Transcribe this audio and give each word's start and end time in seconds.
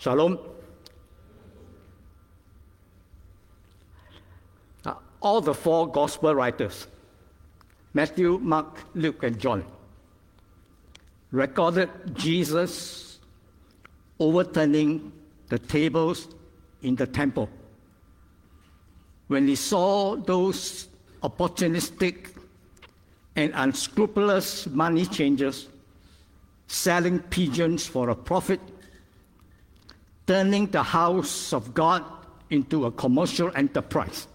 Shalom. 0.00 0.38
All 5.20 5.42
the 5.42 5.52
four 5.52 5.92
gospel 5.92 6.34
writers, 6.34 6.86
Matthew, 7.92 8.38
Mark, 8.38 8.78
Luke, 8.94 9.22
and 9.22 9.38
John, 9.38 9.62
recorded 11.30 11.90
Jesus 12.14 13.18
overturning 14.18 15.12
the 15.50 15.58
tables 15.58 16.28
in 16.80 16.96
the 16.96 17.06
temple. 17.06 17.50
When 19.28 19.46
he 19.46 19.54
saw 19.54 20.16
those 20.16 20.88
opportunistic 21.22 22.34
and 23.36 23.52
unscrupulous 23.54 24.66
money 24.68 25.04
changers 25.04 25.68
selling 26.68 27.18
pigeons 27.18 27.86
for 27.86 28.08
a 28.08 28.16
profit, 28.16 28.60
turning 30.30 30.68
the 30.68 30.84
house 30.84 31.52
of 31.52 31.74
God 31.74 32.04
into 32.50 32.86
a 32.86 32.92
commercial 32.92 33.50
enterprise. 33.56 34.28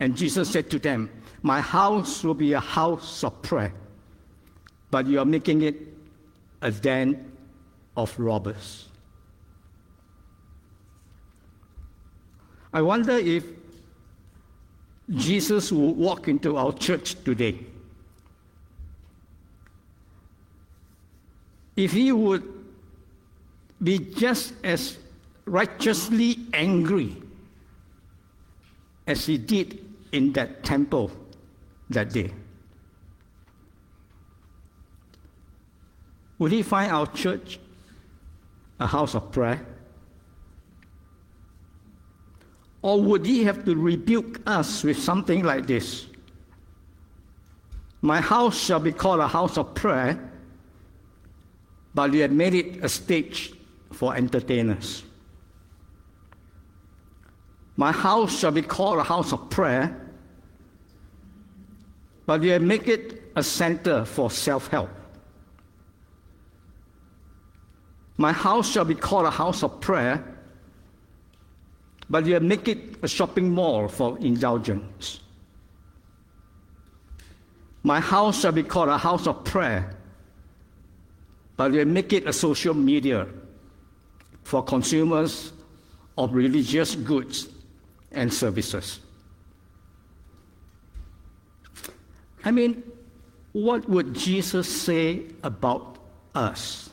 And 0.00 0.16
Jesus 0.16 0.48
said 0.48 0.70
to 0.70 0.78
them, 0.78 1.10
My 1.42 1.60
house 1.60 2.24
will 2.24 2.32
be 2.32 2.54
a 2.54 2.60
house 2.60 3.22
of 3.24 3.42
prayer, 3.42 3.74
but 4.90 5.06
you 5.06 5.18
are 5.18 5.26
making 5.26 5.60
it 5.60 5.76
a 6.62 6.70
den 6.70 7.30
of 7.94 8.18
robbers. 8.18 8.88
I 12.72 12.80
wonder 12.80 13.18
if 13.18 13.44
Jesus 15.10 15.70
will 15.70 15.92
walk 15.92 16.26
into 16.26 16.56
our 16.56 16.72
church 16.72 17.22
today. 17.22 17.66
If 21.76 21.92
he 21.92 22.12
would 22.12 22.57
be 23.82 23.98
just 23.98 24.52
as 24.64 24.98
righteously 25.44 26.38
angry 26.52 27.16
as 29.06 29.24
he 29.26 29.38
did 29.38 29.84
in 30.12 30.32
that 30.32 30.64
temple 30.64 31.10
that 31.90 32.12
day. 32.12 32.30
Would 36.38 36.52
he 36.52 36.62
find 36.62 36.92
our 36.92 37.06
church 37.06 37.58
a 38.78 38.86
house 38.86 39.14
of 39.14 39.32
prayer? 39.32 39.64
Or 42.82 43.02
would 43.02 43.26
he 43.26 43.42
have 43.44 43.64
to 43.64 43.74
rebuke 43.74 44.40
us 44.46 44.84
with 44.84 44.98
something 44.98 45.42
like 45.42 45.66
this? 45.66 46.06
My 48.02 48.20
house 48.20 48.56
shall 48.56 48.78
be 48.78 48.92
called 48.92 49.20
a 49.20 49.26
house 49.26 49.58
of 49.58 49.74
prayer, 49.74 50.30
but 51.94 52.12
you 52.12 52.22
have 52.22 52.30
made 52.30 52.54
it 52.54 52.84
a 52.84 52.88
stage 52.88 53.52
for 53.92 54.14
entertainers. 54.16 55.04
My 57.76 57.92
house 57.92 58.36
shall 58.36 58.50
be 58.50 58.62
called 58.62 58.98
a 58.98 59.04
house 59.04 59.32
of 59.32 59.50
prayer, 59.50 59.96
but 62.26 62.42
you 62.42 62.58
made 62.58 62.88
it 62.88 63.22
a 63.36 63.42
center 63.42 64.04
for 64.04 64.30
self 64.30 64.66
help. 64.68 64.90
My 68.16 68.32
house 68.32 68.68
shall 68.68 68.84
be 68.84 68.96
called 68.96 69.26
a 69.26 69.30
house 69.30 69.62
of 69.62 69.80
prayer, 69.80 70.24
but 72.10 72.26
you 72.26 72.40
make 72.40 72.66
it 72.66 72.96
a 73.02 73.08
shopping 73.08 73.54
mall 73.54 73.86
for 73.86 74.18
indulgence. 74.18 75.20
My 77.84 78.00
house 78.00 78.40
shall 78.40 78.52
be 78.52 78.64
called 78.64 78.88
a 78.88 78.98
house 78.98 79.28
of 79.28 79.44
prayer, 79.44 79.94
but 81.56 81.72
you 81.72 81.86
make 81.86 82.12
it 82.12 82.26
a 82.26 82.32
social 82.32 82.74
media 82.74 83.28
for 84.48 84.64
consumers 84.64 85.52
of 86.16 86.32
religious 86.32 86.94
goods 86.94 87.50
and 88.12 88.32
services. 88.32 89.00
I 92.42 92.50
mean, 92.50 92.82
what 93.52 93.86
would 93.90 94.14
Jesus 94.14 94.66
say 94.66 95.24
about 95.42 95.98
us? 96.34 96.88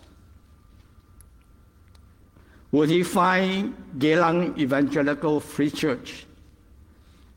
Would 2.74 2.90
he 2.90 3.04
find 3.04 3.74
Geylang 4.00 4.60
Evangelical 4.60 5.40
Free 5.40 5.72
Church 5.72 6.26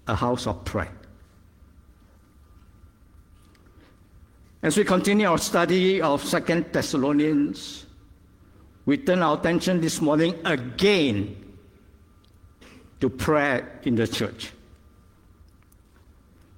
a 0.09 0.17
house 0.17 0.49
of 0.49 0.65
prayer? 0.65 0.99
As 4.65 4.77
we 4.77 4.83
continue 4.83 5.29
our 5.29 5.39
study 5.39 6.03
of 6.03 6.25
Second 6.25 6.73
Thessalonians, 6.73 7.87
we 8.89 8.97
turn 8.97 9.21
our 9.21 9.37
attention 9.37 9.83
this 9.83 10.01
morning 10.01 10.35
again 10.47 11.37
to 13.01 13.11
prayer 13.11 13.79
in 13.83 13.95
the 13.97 14.09
church. 14.09 14.51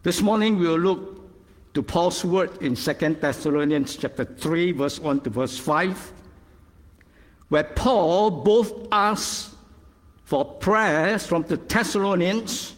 This 0.05 0.23
morning 0.23 0.57
we 0.57 0.69
will 0.69 0.79
look 0.79 1.75
to 1.75 1.83
Paul's 1.83 2.25
word 2.25 2.63
in 2.63 2.77
Second 2.77 3.21
Thessalonians 3.21 3.97
chapter 3.97 4.25
3, 4.25 4.71
verse 4.71 5.01
1 5.01 5.23
to 5.23 5.31
verse 5.31 5.59
5 5.59 6.13
where 7.49 7.65
Paul 7.65 8.31
both 8.31 8.87
asks 8.93 9.53
for 10.23 10.45
prayers 10.45 11.27
from 11.27 11.43
the 11.43 11.57
Thessalonians 11.57 12.77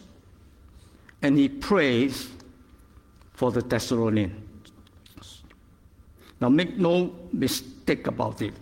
and 1.21 1.37
he 1.37 1.47
prays 1.47 2.27
for 3.33 3.51
the 3.51 3.61
Thessalonians. 3.61 4.33
Now, 6.41 6.49
make 6.49 6.75
no 6.75 7.13
mistake 7.31 8.07
about 8.07 8.41
it. 8.41 8.55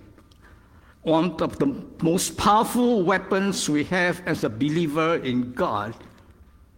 One 1.03 1.31
of 1.41 1.57
the 1.57 1.73
most 2.03 2.38
powerful 2.38 3.03
weapons 3.03 3.67
we 3.67 3.84
have 3.85 4.22
as 4.28 4.44
a 4.44 4.50
believer 4.50 5.16
in 5.16 5.53
God 5.53 5.95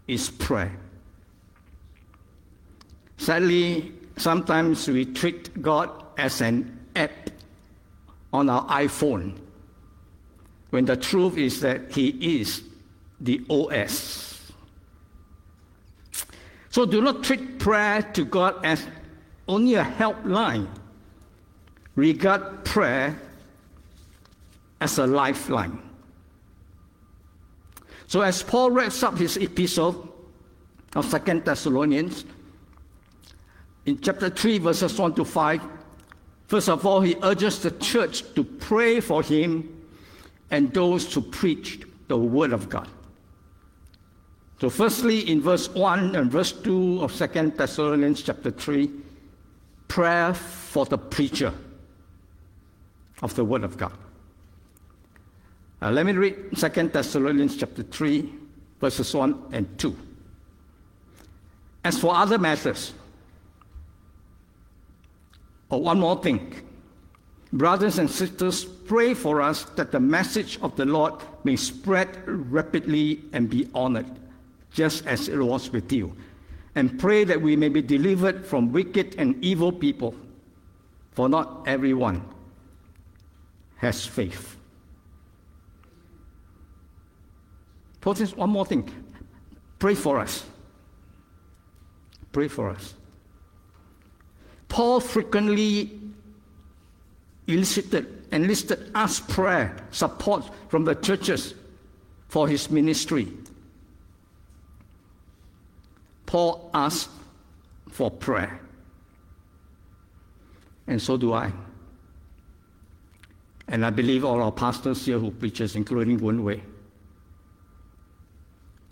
is 0.07 0.29
prayer. 0.29 0.71
Sadly, 3.17 3.91
sometimes 4.17 4.87
we 4.87 5.05
treat 5.05 5.61
God 5.61 5.89
as 6.17 6.41
an 6.41 6.79
app 6.95 7.29
on 8.31 8.49
our 8.49 8.65
iPhone 8.67 9.37
when 10.69 10.85
the 10.85 10.95
truth 10.95 11.37
is 11.37 11.59
that 11.61 11.91
He 11.91 12.39
is 12.39 12.63
the 13.19 13.41
OS. 13.49 14.51
So 16.69 16.85
do 16.85 17.01
not 17.01 17.23
treat 17.23 17.59
prayer 17.59 18.01
to 18.13 18.25
God 18.25 18.65
as 18.65 18.87
only 19.47 19.75
a 19.75 19.83
helpline. 19.83 20.67
Regard 21.95 22.65
prayer 22.65 23.19
as 24.83 24.97
a 24.97 25.07
lifeline. 25.07 25.81
So 28.07 28.21
as 28.21 28.43
Paul 28.43 28.71
wraps 28.71 29.01
up 29.01 29.17
his 29.17 29.37
epistle 29.37 30.13
of 30.95 31.05
Second 31.05 31.45
Thessalonians, 31.45 32.25
in 33.85 33.99
chapter 33.99 34.29
3, 34.29 34.59
verses 34.59 34.99
1 34.99 35.15
to 35.15 35.25
5, 35.25 35.61
First 36.47 36.69
of 36.69 36.85
all, 36.85 37.01
he 37.01 37.15
urges 37.23 37.59
the 37.59 37.71
church 37.71 38.21
to 38.35 38.43
pray 38.43 38.99
for 38.99 39.23
him 39.23 39.87
and 40.51 40.71
those 40.73 41.11
who 41.11 41.21
preach 41.21 41.81
the 42.09 42.17
word 42.17 42.53
of 42.53 42.69
God. 42.69 42.87
So, 44.61 44.69
firstly, 44.69 45.27
in 45.31 45.41
verse 45.41 45.67
1 45.69 46.15
and 46.15 46.31
verse 46.31 46.51
2 46.51 47.01
of 47.01 47.11
Second 47.11 47.57
Thessalonians 47.57 48.21
chapter 48.21 48.51
3, 48.51 48.91
prayer 49.87 50.33
for 50.33 50.85
the 50.85 50.97
preacher 50.97 51.53
of 53.23 53.33
the 53.35 53.43
word 53.43 53.63
of 53.63 53.77
God. 53.77 53.93
Uh, 55.83 55.91
let 55.91 56.05
me 56.05 56.13
read 56.13 56.37
Second 56.57 56.93
Thessalonians 56.93 57.57
chapter 57.57 57.83
3, 57.83 58.33
verses 58.79 59.13
1 59.13 59.49
and 59.51 59.77
2. 59.77 59.93
As 61.83 61.99
for 61.99 62.15
other 62.15 62.37
matters, 62.37 62.93
Oh, 65.69 65.77
one 65.77 65.99
more 65.99 66.21
thing. 66.21 66.55
Brothers 67.51 67.97
and 67.97 68.09
sisters, 68.09 68.63
pray 68.63 69.13
for 69.13 69.41
us 69.41 69.63
that 69.75 69.91
the 69.91 69.99
message 69.99 70.57
of 70.61 70.75
the 70.75 70.85
Lord 70.85 71.15
may 71.43 71.55
spread 71.55 72.15
rapidly 72.27 73.21
and 73.33 73.49
be 73.49 73.67
honored, 73.73 74.05
just 74.71 75.05
as 75.05 75.27
it 75.27 75.37
was 75.37 75.69
with 75.71 75.91
you. 75.91 76.15
And 76.75 76.97
pray 76.97 77.23
that 77.23 77.41
we 77.41 77.55
may 77.55 77.69
be 77.69 77.81
delivered 77.81 78.45
from 78.45 78.71
wicked 78.71 79.15
and 79.17 79.43
evil 79.43 79.71
people, 79.71 80.15
for 81.11 81.27
not 81.27 81.63
everyone 81.65 82.23
has 83.77 84.05
faith. 84.05 84.55
Notice 88.05 88.35
one 88.35 88.49
more 88.49 88.65
thing. 88.65 88.89
Pray 89.79 89.95
for 89.95 90.19
us. 90.19 90.45
Pray 92.31 92.47
for 92.47 92.69
us. 92.69 92.93
Paul 94.67 94.99
frequently 94.99 95.91
elicited, 97.47 98.25
enlisted 98.31 98.91
us 98.95 99.19
prayer, 99.19 99.75
support 99.91 100.49
from 100.69 100.85
the 100.85 100.95
churches 100.95 101.53
for 102.27 102.47
his 102.47 102.69
ministry. 102.69 103.31
Paul 106.25 106.71
asked 106.73 107.11
for 107.89 108.09
prayer. 108.09 108.59
And 110.87 111.01
so 111.01 111.15
do 111.15 111.33
I. 111.33 111.51
And 113.67 113.85
I 113.85 113.91
believe 113.91 114.25
all 114.25 114.41
our 114.41 114.51
pastors 114.51 115.05
here 115.05 115.19
who 115.19 115.31
preaches, 115.31 115.75
including 115.75 116.17
Wen 116.17 116.43
Wei, 116.43 116.63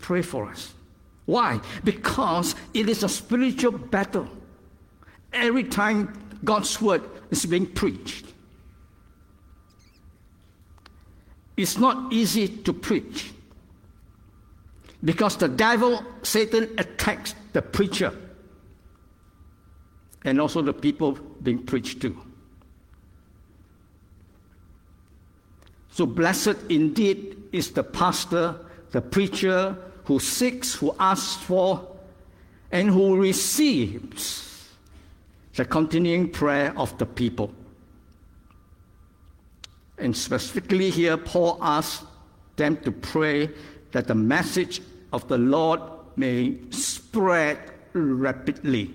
pray 0.02 0.20
for 0.20 0.46
us. 0.46 0.74
Why? 1.24 1.60
Because 1.84 2.54
it 2.74 2.88
is 2.88 3.02
a 3.02 3.08
spiritual 3.08 3.72
battle. 3.72 4.28
Every 5.32 5.64
time 5.64 6.12
God's 6.44 6.80
word 6.82 7.02
is 7.30 7.46
being 7.46 7.66
preached, 7.66 8.26
it's 11.56 11.78
not 11.78 12.12
easy 12.12 12.48
to 12.48 12.72
preach 12.72 13.32
because 15.04 15.36
the 15.36 15.48
devil, 15.48 16.04
Satan, 16.22 16.68
attacks 16.78 17.34
the 17.52 17.62
preacher 17.62 18.12
and 20.24 20.40
also 20.40 20.62
the 20.62 20.72
people 20.72 21.12
being 21.42 21.64
preached 21.64 22.00
to. 22.02 22.16
So 25.90 26.06
blessed 26.06 26.56
indeed 26.68 27.36
is 27.52 27.70
the 27.72 27.84
pastor, 27.84 28.56
the 28.92 29.00
preacher 29.00 29.76
who 30.04 30.18
seeks, 30.18 30.74
who 30.74 30.94
asks 30.98 31.42
for, 31.42 31.86
and 32.70 32.90
who 32.90 33.16
receives 33.16 34.68
the 35.54 35.64
continuing 35.64 36.30
prayer 36.30 36.72
of 36.76 36.96
the 36.98 37.06
people. 37.06 37.52
And 39.98 40.16
specifically 40.16 40.90
here, 40.90 41.16
Paul 41.16 41.58
asks 41.60 42.04
them 42.56 42.76
to 42.78 42.90
pray 42.90 43.50
that 43.92 44.08
the 44.08 44.14
message 44.14 44.80
of 45.12 45.28
the 45.28 45.38
Lord 45.38 45.80
may 46.16 46.56
spread 46.70 47.58
rapidly. 47.92 48.90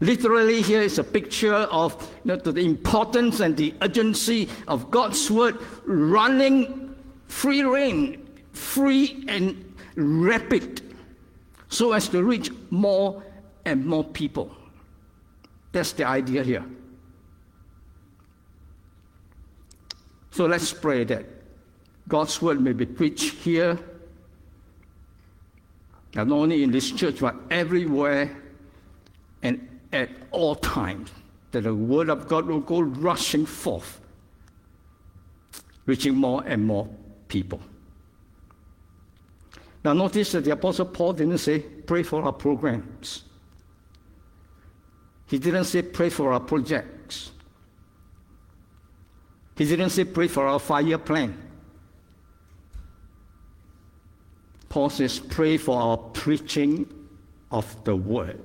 Literally, 0.00 0.62
here 0.62 0.82
is 0.82 0.98
a 0.98 1.04
picture 1.04 1.54
of 1.54 2.00
you 2.24 2.28
know, 2.28 2.36
the 2.36 2.60
importance 2.60 3.40
and 3.40 3.56
the 3.56 3.74
urgency 3.80 4.48
of 4.68 4.90
God's 4.90 5.30
word 5.30 5.58
running 5.84 6.94
free 7.28 7.62
reign, 7.62 8.23
free 8.54 9.24
and 9.28 9.74
rapid, 9.96 10.82
so 11.68 11.92
as 11.92 12.08
to 12.08 12.22
reach 12.22 12.50
more 12.70 13.22
and 13.64 13.84
more 13.84 14.04
people. 14.04 14.54
That's 15.72 15.92
the 15.92 16.04
idea 16.04 16.42
here. 16.42 16.64
So 20.30 20.46
let's 20.46 20.72
pray 20.72 21.04
that 21.04 21.26
God's 22.08 22.40
word 22.42 22.60
may 22.60 22.72
be 22.72 22.86
preached 22.86 23.34
here, 23.34 23.78
not 26.14 26.30
only 26.30 26.62
in 26.62 26.70
this 26.70 26.90
church, 26.90 27.20
but 27.20 27.36
everywhere 27.50 28.36
and 29.42 29.68
at 29.92 30.10
all 30.30 30.54
times, 30.56 31.10
that 31.52 31.62
the 31.62 31.74
word 31.74 32.08
of 32.08 32.26
God 32.26 32.46
will 32.46 32.60
go 32.60 32.80
rushing 32.80 33.46
forth, 33.46 34.00
reaching 35.86 36.14
more 36.14 36.42
and 36.46 36.64
more 36.64 36.88
people. 37.28 37.60
Now, 39.84 39.92
notice 39.92 40.32
that 40.32 40.44
the 40.44 40.52
Apostle 40.52 40.86
Paul 40.86 41.12
didn't 41.12 41.38
say, 41.38 41.58
pray 41.60 42.02
for 42.02 42.22
our 42.22 42.32
programs. 42.32 43.24
He 45.26 45.38
didn't 45.38 45.64
say, 45.64 45.82
pray 45.82 46.08
for 46.08 46.32
our 46.32 46.40
projects. 46.40 47.32
He 49.56 49.66
didn't 49.66 49.90
say, 49.90 50.04
pray 50.04 50.28
for 50.28 50.46
our 50.46 50.58
five 50.58 50.86
year 50.86 50.98
plan. 50.98 51.38
Paul 54.70 54.88
says, 54.90 55.20
pray 55.20 55.58
for 55.58 55.80
our 55.80 55.96
preaching 55.96 56.92
of 57.50 57.84
the 57.84 57.94
word. 57.94 58.40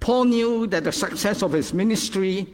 Paul 0.00 0.24
knew 0.24 0.66
that 0.66 0.84
the 0.84 0.92
success 0.92 1.42
of 1.42 1.52
his 1.52 1.72
ministry 1.72 2.48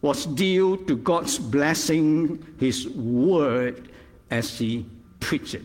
was 0.00 0.24
due 0.24 0.76
to 0.86 0.96
God's 0.96 1.38
blessing 1.38 2.46
his 2.58 2.88
word 2.88 3.90
as 4.30 4.56
he 4.56 4.86
preached 5.20 5.54
it. 5.54 5.64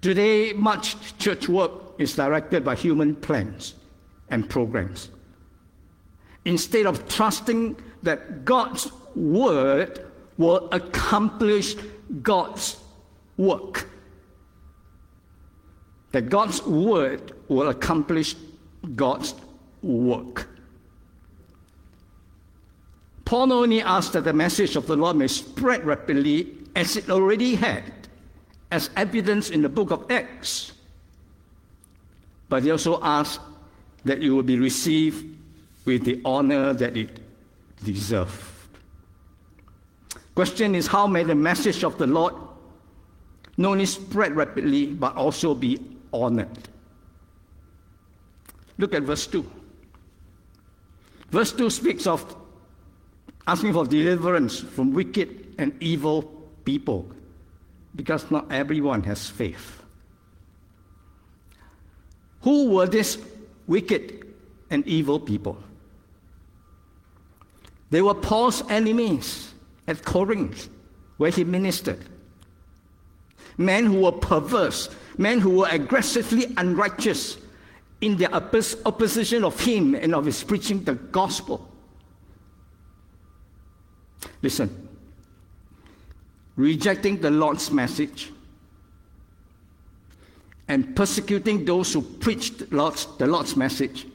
Today, 0.00 0.52
much 0.52 1.16
church 1.18 1.48
work 1.48 1.72
is 1.98 2.14
directed 2.16 2.64
by 2.64 2.74
human 2.74 3.14
plans 3.14 3.74
and 4.30 4.48
programs. 4.48 5.10
Instead 6.44 6.86
of 6.86 7.08
trusting 7.08 7.76
that 8.02 8.44
God's 8.44 8.90
word 9.14 10.04
will 10.38 10.68
accomplish 10.72 11.76
God's 12.22 12.78
work. 13.36 13.88
That 16.10 16.28
God's 16.28 16.62
word 16.64 17.32
will 17.48 17.68
accomplish 17.68 18.34
God's 18.96 19.34
work. 19.82 20.48
Paul 23.32 23.46
not 23.46 23.62
only 23.62 23.80
asked 23.80 24.12
that 24.12 24.24
the 24.24 24.32
message 24.34 24.76
of 24.76 24.86
the 24.86 24.94
Lord 24.94 25.16
may 25.16 25.26
spread 25.26 25.86
rapidly, 25.86 26.52
as 26.76 26.98
it 26.98 27.08
already 27.08 27.54
had, 27.54 27.90
as 28.70 28.90
evidence 28.94 29.48
in 29.48 29.62
the 29.62 29.70
book 29.70 29.90
of 29.90 30.04
Acts, 30.10 30.72
but 32.50 32.62
he 32.62 32.70
also 32.70 33.02
asked 33.02 33.40
that 34.04 34.22
it 34.22 34.28
will 34.28 34.42
be 34.42 34.58
received 34.58 35.34
with 35.86 36.04
the 36.04 36.20
honor 36.26 36.74
that 36.74 36.94
it 36.94 37.20
deserved. 37.82 38.38
Question 40.34 40.74
is 40.74 40.86
how 40.86 41.06
may 41.06 41.22
the 41.22 41.34
message 41.34 41.84
of 41.84 41.96
the 41.96 42.06
Lord 42.06 42.34
not 43.56 43.70
only 43.70 43.86
spread 43.86 44.36
rapidly 44.36 44.88
but 44.88 45.16
also 45.16 45.54
be 45.54 45.80
honored? 46.12 46.68
Look 48.76 48.92
at 48.92 49.04
verse 49.04 49.26
2. 49.26 49.50
Verse 51.30 51.52
2 51.52 51.70
speaks 51.70 52.06
of 52.06 52.41
asking 53.46 53.72
for 53.72 53.84
deliverance 53.84 54.60
from 54.60 54.92
wicked 54.92 55.54
and 55.58 55.74
evil 55.80 56.22
people 56.64 57.10
because 57.94 58.30
not 58.30 58.50
everyone 58.50 59.02
has 59.02 59.28
faith. 59.28 59.82
Who 62.42 62.70
were 62.70 62.86
these 62.86 63.18
wicked 63.66 64.26
and 64.70 64.86
evil 64.86 65.20
people? 65.20 65.62
They 67.90 68.02
were 68.02 68.14
Paul's 68.14 68.62
enemies 68.70 69.52
at 69.86 70.04
Corinth, 70.04 70.68
where 71.18 71.30
he 71.30 71.44
ministered. 71.44 72.00
Men 73.58 73.84
who 73.86 74.00
were 74.00 74.12
perverse, 74.12 74.88
men 75.18 75.40
who 75.40 75.50
were 75.58 75.68
aggressively 75.70 76.46
unrighteous 76.56 77.36
in 78.00 78.16
their 78.16 78.32
opposition 78.34 79.44
of 79.44 79.60
him 79.60 79.94
and 79.94 80.14
of 80.14 80.24
his 80.24 80.42
preaching 80.42 80.82
the 80.84 80.94
gospel. 80.94 81.71
Listen, 84.42 84.88
rejecting 86.56 87.20
the 87.20 87.30
Lord's 87.30 87.70
message 87.70 88.30
and 90.68 90.94
persecuting 90.96 91.64
those 91.64 91.92
who 91.92 92.02
preached 92.02 92.72
Lord's, 92.72 93.06
the 93.18 93.26
Lord's 93.26 93.56
message 93.56 94.06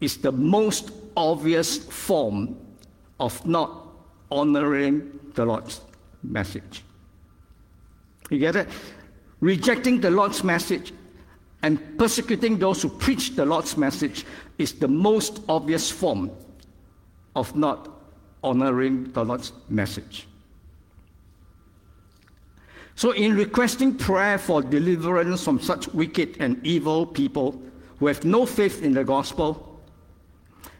is 0.00 0.16
the 0.18 0.32
most 0.32 0.90
obvious 1.16 1.78
form 1.78 2.56
of 3.18 3.44
not 3.46 3.88
honoring 4.30 5.20
the 5.34 5.44
Lord's 5.44 5.80
message. 6.22 6.82
You 8.30 8.38
get 8.38 8.56
it? 8.56 8.68
Rejecting 9.40 10.00
the 10.00 10.10
Lord's 10.10 10.44
message 10.44 10.92
and 11.62 11.98
persecuting 11.98 12.58
those 12.58 12.82
who 12.82 12.88
preach 12.88 13.34
the 13.36 13.44
Lord's 13.44 13.76
message 13.76 14.24
is 14.58 14.72
the 14.74 14.88
most 14.88 15.42
obvious 15.48 15.90
form 15.90 16.30
of 17.34 17.54
not 17.54 17.99
honoring 18.42 19.12
the 19.12 19.24
Lord's 19.24 19.52
message. 19.68 20.26
So, 22.94 23.12
in 23.12 23.34
requesting 23.34 23.96
prayer 23.96 24.36
for 24.36 24.62
deliverance 24.62 25.42
from 25.42 25.60
such 25.60 25.88
wicked 25.88 26.36
and 26.38 26.64
evil 26.66 27.06
people 27.06 27.60
who 27.98 28.06
have 28.08 28.24
no 28.24 28.44
faith 28.44 28.82
in 28.82 28.92
the 28.92 29.04
gospel, 29.04 29.80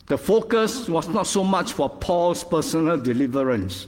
the 0.06 0.18
focus 0.18 0.88
was 0.88 1.08
not 1.08 1.26
so 1.26 1.44
much 1.44 1.72
for 1.72 1.88
Paul's 1.88 2.44
personal 2.44 2.98
deliverance 2.98 3.86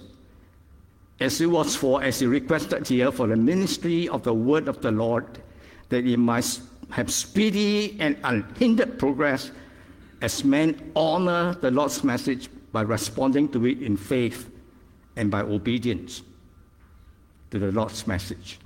as 1.22 1.40
it 1.40 1.46
was 1.46 1.76
for, 1.76 2.02
as 2.02 2.20
he 2.20 2.26
requested 2.26 2.86
here, 2.88 3.12
for 3.12 3.26
the 3.26 3.36
ministry 3.36 4.08
of 4.08 4.22
the 4.22 4.34
word 4.34 4.66
of 4.66 4.80
the 4.82 4.90
Lord, 4.90 5.26
that 5.88 6.06
it 6.06 6.16
might 6.16 6.60
have 6.90 7.12
speedy 7.12 7.96
and 8.00 8.16
unhindered 8.24 8.98
progress 8.98 9.50
as 10.20 10.44
men 10.44 10.92
honor 10.96 11.54
the 11.54 11.70
Lord's 11.70 12.02
message 12.02 12.48
by 12.72 12.82
responding 12.82 13.48
to 13.50 13.66
it 13.66 13.82
in 13.82 13.96
faith 13.96 14.50
and 15.16 15.30
by 15.30 15.42
obedience 15.42 16.22
to 17.50 17.58
the 17.58 17.70
Lord's 17.70 18.06
message. 18.06 18.58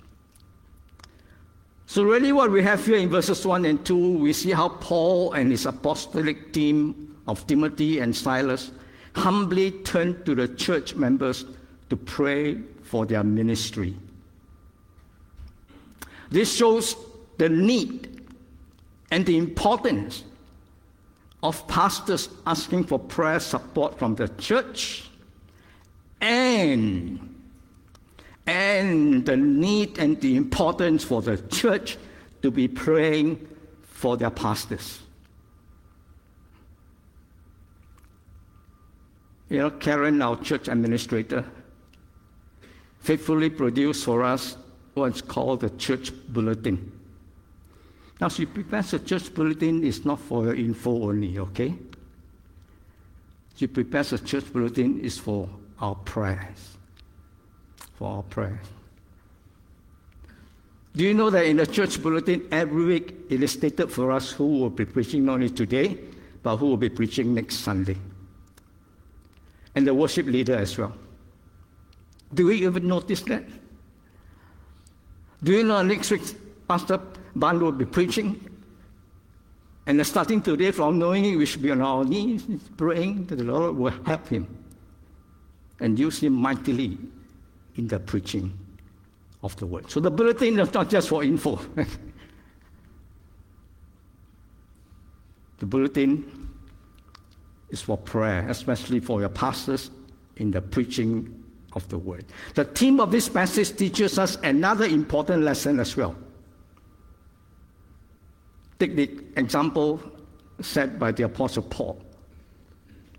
So, 1.87 2.03
really, 2.03 2.33
what 2.33 2.51
we 2.51 2.63
have 2.63 2.85
here 2.85 2.97
in 2.97 3.09
verses 3.09 3.47
1 3.47 3.65
and 3.65 3.85
2, 3.85 4.19
we 4.19 4.33
see 4.33 4.51
how 4.51 4.69
Paul 4.69 5.33
and 5.33 5.51
his 5.51 5.67
apostolic 5.67 6.53
team 6.53 7.17
of 7.29 7.47
Timothy 7.47 8.01
and 8.01 8.15
Silas 8.15 8.73
humbly 9.15 9.71
turned 9.71 10.27
to 10.27 10.35
the 10.35 10.49
church 10.49 10.95
members 10.95 11.45
to 11.91 11.97
pray 11.97 12.59
for 12.83 13.07
their 13.07 13.25
ministry. 13.25 13.97
This 16.31 16.55
shows 16.55 16.97
the 17.39 17.49
need 17.49 18.27
and 19.11 19.25
the 19.25 19.39
importance 19.39 20.25
of 21.47 21.67
pastors 21.69 22.29
asking 22.45 22.83
for 22.83 22.99
prayer 22.99 23.39
support 23.39 23.97
from 23.99 24.17
the 24.17 24.29
church 24.31 25.09
and 26.21 27.35
and 28.49 29.25
the 29.27 29.37
need 29.37 29.99
and 29.99 30.21
the 30.21 30.37
importance 30.37 31.05
for 31.05 31.23
the 31.23 31.37
church 31.49 31.99
to 32.43 32.51
be 32.51 32.67
praying 32.67 33.47
for 33.83 34.17
their 34.17 34.31
pastors. 34.31 35.01
You 39.49 39.59
know, 39.59 39.71
Karen, 39.71 40.23
our 40.23 40.37
church 40.37 40.69
administrator, 40.69 41.45
faithfully 43.01 43.51
produced 43.51 44.05
for 44.05 44.25
us 44.25 44.57
what's 44.95 45.23
called 45.23 45.61
the 45.61 45.71
church 45.71 46.13
bulletin. 46.29 46.96
Now, 48.21 48.29
she 48.29 48.47
prepares 48.47 48.93
a 48.95 48.99
church 48.99 49.33
bulletin 49.35 49.85
It's 49.85 50.05
not 50.05 50.21
for 50.21 50.45
your 50.45 50.55
info 50.55 51.09
only, 51.09 51.39
okay? 51.39 51.75
She 53.57 53.67
prepares 53.67 54.13
a 54.13 54.19
church 54.19 54.53
bulletin 54.53 55.01
is 55.01 55.19
for 55.19 55.49
our 55.81 55.95
prayers. 55.95 56.77
For 57.95 58.17
our 58.17 58.23
prayers. 58.23 58.67
Do 60.95 61.05
you 61.05 61.13
know 61.13 61.29
that 61.29 61.45
in 61.45 61.59
the 61.59 61.67
church 61.67 62.03
bulletin 62.03 62.49
every 62.51 62.85
week 62.85 63.15
it 63.29 63.43
is 63.43 63.53
stated 63.53 63.91
for 63.91 64.13
us 64.13 64.31
who 64.31 64.47
will 64.47 64.71
be 64.71 64.87
preaching 64.87 65.27
not 65.27 65.35
only 65.35 65.51
today, 65.51 65.99
but 66.43 66.57
who 66.57 66.67
will 66.69 66.77
be 66.79 66.89
preaching 66.89 67.35
next 67.35 67.57
Sunday? 67.57 67.97
And 69.75 69.87
the 69.87 69.93
worship 69.93 70.27
leader 70.27 70.57
as 70.57 70.77
well. 70.79 70.97
Do 72.33 72.47
we 72.47 72.65
even 72.65 72.89
notice 72.89 73.21
that? 73.23 73.45
Do 75.43 75.53
you 75.53 75.65
know 75.65 75.83
next 75.83 76.11
week 76.11 76.23
Pastor 76.67 76.99
Ban 77.39 77.61
will 77.61 77.73
be 77.73 77.85
preaching? 77.85 78.41
And 79.87 80.05
starting 80.05 80.43
today, 80.43 80.73
from 80.73 80.99
knowing 80.99 81.39
we 81.39 81.47
should 81.47 81.63
be 81.63 81.71
on 81.71 81.81
our 81.81 82.05
knees 82.05 82.45
praying 82.77 83.27
that 83.27 83.37
the 83.37 83.45
Lord 83.45 83.77
will 83.77 83.95
help 84.05 84.27
him 84.27 84.49
and 85.79 85.97
use 85.99 86.19
him 86.21 86.33
mightily 86.33 86.99
in 87.77 87.87
the 87.87 88.01
preaching 88.01 88.59
of 89.43 89.55
the 89.57 89.67
word. 89.67 89.91
So 89.91 90.01
the 90.01 90.11
bulletin 90.11 90.59
is 90.59 90.73
not 90.75 90.91
just 90.91 91.09
for 91.09 91.23
info. 91.23 91.61
the 95.59 95.67
bulletin 95.67 96.51
is 97.71 97.83
for 97.83 97.99
prayer, 97.99 98.49
especially 98.49 98.99
for 99.01 99.21
your 99.21 99.29
pastors 99.29 99.91
in 100.37 100.51
the 100.51 100.63
preaching 100.63 101.45
of 101.75 101.89
the 101.89 101.99
word. 101.99 102.25
The 102.55 102.65
theme 102.65 102.99
of 102.99 103.13
this 103.13 103.29
passage 103.29 103.77
teaches 103.77 104.19
us 104.19 104.37
another 104.43 104.87
important 104.87 105.43
lesson 105.45 105.79
as 105.79 105.97
well. 105.97 106.17
Take 108.79 108.97
the 108.97 109.11
example 109.37 110.01
set 110.61 110.99
by 110.99 111.13
the 111.13 111.25
Apostle 111.25 111.63
Paul. 111.63 112.01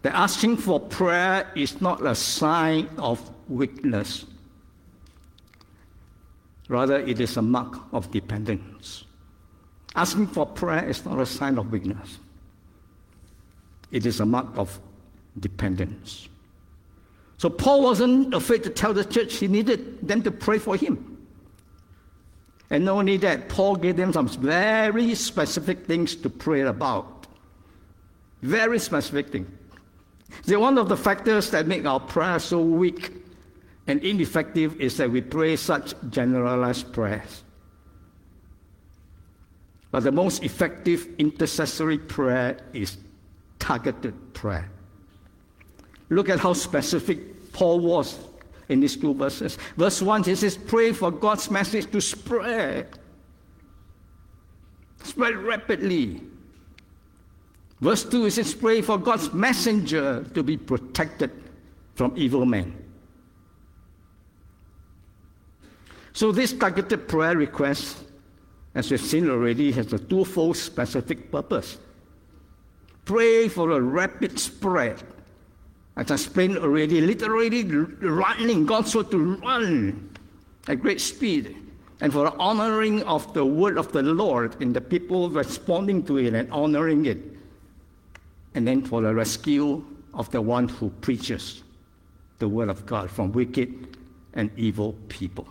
The 0.03 0.15
asking 0.15 0.57
for 0.57 0.79
prayer 0.79 1.51
is 1.55 1.81
not 1.81 2.05
a 2.05 2.15
sign 2.15 2.89
of 2.97 3.19
weakness. 3.49 4.25
Rather, 6.69 6.99
it 6.99 7.19
is 7.19 7.37
a 7.37 7.41
mark 7.41 7.79
of 7.93 8.11
dependence. 8.11 9.05
Asking 9.95 10.27
for 10.27 10.45
prayer 10.45 10.87
is 10.87 11.03
not 11.05 11.19
a 11.19 11.25
sign 11.25 11.57
of 11.57 11.71
weakness, 11.71 12.19
it 13.91 14.05
is 14.05 14.19
a 14.19 14.25
mark 14.25 14.47
of 14.55 14.79
dependence. 15.39 16.29
So 17.37 17.49
Paul 17.49 17.83
wasn't 17.83 18.33
afraid 18.33 18.63
to 18.63 18.69
tell 18.69 18.93
the 18.93 19.05
church 19.05 19.35
he 19.35 19.47
needed 19.47 20.07
them 20.07 20.21
to 20.23 20.31
pray 20.31 20.57
for 20.57 20.75
him. 20.75 21.16
And 22.69 22.86
not 22.86 22.97
only 22.97 23.17
that, 23.17 23.50
Paul 23.50 23.77
gave 23.77 23.95
them 23.95 24.12
some 24.12 24.27
very 24.27 25.15
specific 25.15 25.86
things 25.86 26.15
to 26.17 26.29
pray 26.29 26.62
about. 26.62 27.27
Very 28.41 28.79
specific 28.79 29.29
things. 29.29 29.50
One 30.47 30.77
of 30.77 30.89
the 30.89 30.97
factors 30.97 31.50
that 31.51 31.67
make 31.67 31.86
our 31.86 32.00
prayer 32.00 32.39
so 32.39 32.62
weak 32.62 33.12
and 33.88 34.03
ineffective 34.03 34.79
is 34.81 34.97
that 34.97 35.09
we 35.09 35.21
pray 35.21 35.55
such 35.55 35.93
generalized 36.09 36.91
prayers. 36.91 37.43
But 39.89 40.03
the 40.03 40.12
most 40.12 40.43
effective 40.43 41.07
intercessory 41.17 41.97
prayer 41.97 42.57
is 42.74 42.97
targeted 43.59 44.33
prayer. 44.33 44.69
Look 46.09 46.27
at 46.27 46.39
how 46.39 46.53
specific 46.53 47.53
Paul 47.53 47.79
was 47.79 48.19
in 48.69 48.79
these 48.79 48.97
two 48.97 49.13
verses. 49.13 49.57
Verse 49.75 50.01
1, 50.01 50.24
he 50.24 50.36
says, 50.36 50.57
Pray 50.57 50.91
for 50.91 51.12
God's 51.12 51.50
message 51.50 51.91
to 51.91 52.01
spread. 52.01 53.00
Spread 55.03 55.36
rapidly. 55.38 56.21
Verse 57.79 58.03
2, 58.03 58.25
he 58.25 58.29
says, 58.29 58.53
Pray 58.53 58.81
for 58.81 58.97
God's 58.97 59.33
messenger 59.33 60.24
to 60.33 60.43
be 60.43 60.57
protected 60.57 61.31
from 61.95 62.13
evil 62.15 62.45
men. 62.45 62.83
So, 66.13 66.31
this 66.31 66.51
targeted 66.51 67.07
prayer 67.07 67.38
request, 67.38 67.97
as 68.74 68.89
we've 68.89 69.00
seen 69.00 69.29
already, 69.29 69.71
has 69.71 69.93
a 69.93 70.00
twofold 70.00 70.57
specific 70.57 71.31
purpose. 71.31 71.77
Pray 73.05 73.47
for 73.47 73.71
a 73.71 73.79
rapid 73.79 74.39
spread 74.39 75.01
as 75.97 76.11
I 76.11 76.13
explained 76.13 76.59
already, 76.59 77.01
literally 77.01 77.63
running, 77.63 78.67
God's 78.67 78.95
word 78.95 79.09
to 79.09 79.35
run 79.35 80.15
at 80.67 80.79
great 80.79 81.01
speed. 81.01 81.57
And 81.99 82.13
for 82.13 82.25
the 82.25 82.37
honoring 82.37 83.01
of 83.03 83.33
the 83.33 83.43
word 83.43 83.79
of 83.79 83.91
the 83.91 84.03
Lord 84.03 84.61
and 84.61 84.75
the 84.75 84.81
people 84.81 85.31
responding 85.31 86.03
to 86.05 86.17
it 86.19 86.35
and 86.35 86.51
honoring 86.51 87.07
it. 87.07 87.17
And 88.53 88.67
then 88.67 88.83
for 88.83 89.01
the 89.01 89.13
rescue 89.13 89.83
of 90.13 90.29
the 90.29 90.39
one 90.39 90.67
who 90.67 90.91
preaches 91.01 91.63
the 92.37 92.47
word 92.47 92.69
of 92.69 92.85
God 92.85 93.09
from 93.09 93.31
wicked 93.31 93.97
and 94.35 94.51
evil 94.55 94.93
people. 95.09 95.47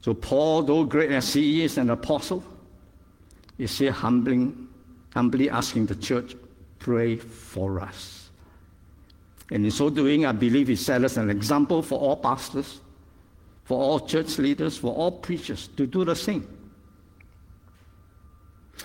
So 0.00 0.12
Paul, 0.12 0.64
though 0.64 0.82
great 0.82 1.12
as 1.12 1.32
he 1.32 1.62
is 1.62 1.78
an 1.78 1.90
apostle, 1.90 2.42
is 3.58 3.78
here 3.78 3.92
humbling, 3.92 4.66
humbly 5.14 5.48
asking 5.48 5.86
the 5.86 5.94
church 5.94 6.34
pray 6.80 7.16
for 7.16 7.80
us. 7.80 8.30
And 9.52 9.64
in 9.64 9.70
so 9.70 9.90
doing, 9.90 10.26
I 10.26 10.32
believe 10.32 10.68
he 10.68 10.76
set 10.76 11.04
us 11.04 11.16
an 11.16 11.30
example 11.30 11.82
for 11.82 11.98
all 11.98 12.16
pastors, 12.16 12.80
for 13.64 13.80
all 13.80 14.00
church 14.00 14.38
leaders, 14.38 14.76
for 14.76 14.92
all 14.92 15.12
preachers 15.12 15.68
to 15.76 15.86
do 15.86 16.04
the 16.04 16.16
same. 16.16 16.48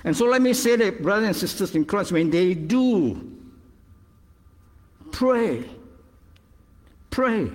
And 0.03 0.15
so 0.15 0.25
let 0.25 0.41
me 0.41 0.53
say 0.53 0.75
that, 0.75 1.01
brothers 1.01 1.27
and 1.27 1.35
sisters 1.35 1.75
in 1.75 1.85
Christ, 1.85 2.11
when 2.11 2.29
they 2.29 2.53
do, 2.53 3.31
pray, 5.11 5.63
pray, 7.09 7.49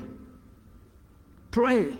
pray. 1.51 1.95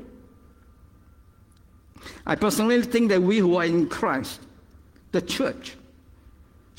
I 2.27 2.35
personally 2.37 2.83
think 2.83 3.11
that 3.11 3.21
we 3.21 3.39
who 3.39 3.57
are 3.57 3.65
in 3.65 3.89
Christ, 3.89 4.41
the 5.13 5.21
church, 5.21 5.77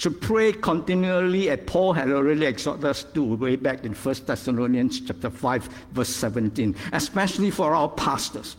should 0.01 0.20
pray 0.20 0.51
continually 0.51 1.51
as 1.51 1.60
Paul 1.67 1.93
had 1.93 2.10
already 2.10 2.48
exhorted 2.48 2.86
us 2.86 3.03
to 3.13 3.24
way 3.36 3.55
back 3.55 3.86
in 3.86 3.93
1 3.93 4.15
Thessalonians 4.25 5.00
chapter 5.00 5.29
5, 5.29 5.70
verse 5.91 6.10
17, 6.10 6.75
especially 6.93 7.51
for 7.51 7.75
our 7.75 7.88
pastors, 7.88 8.55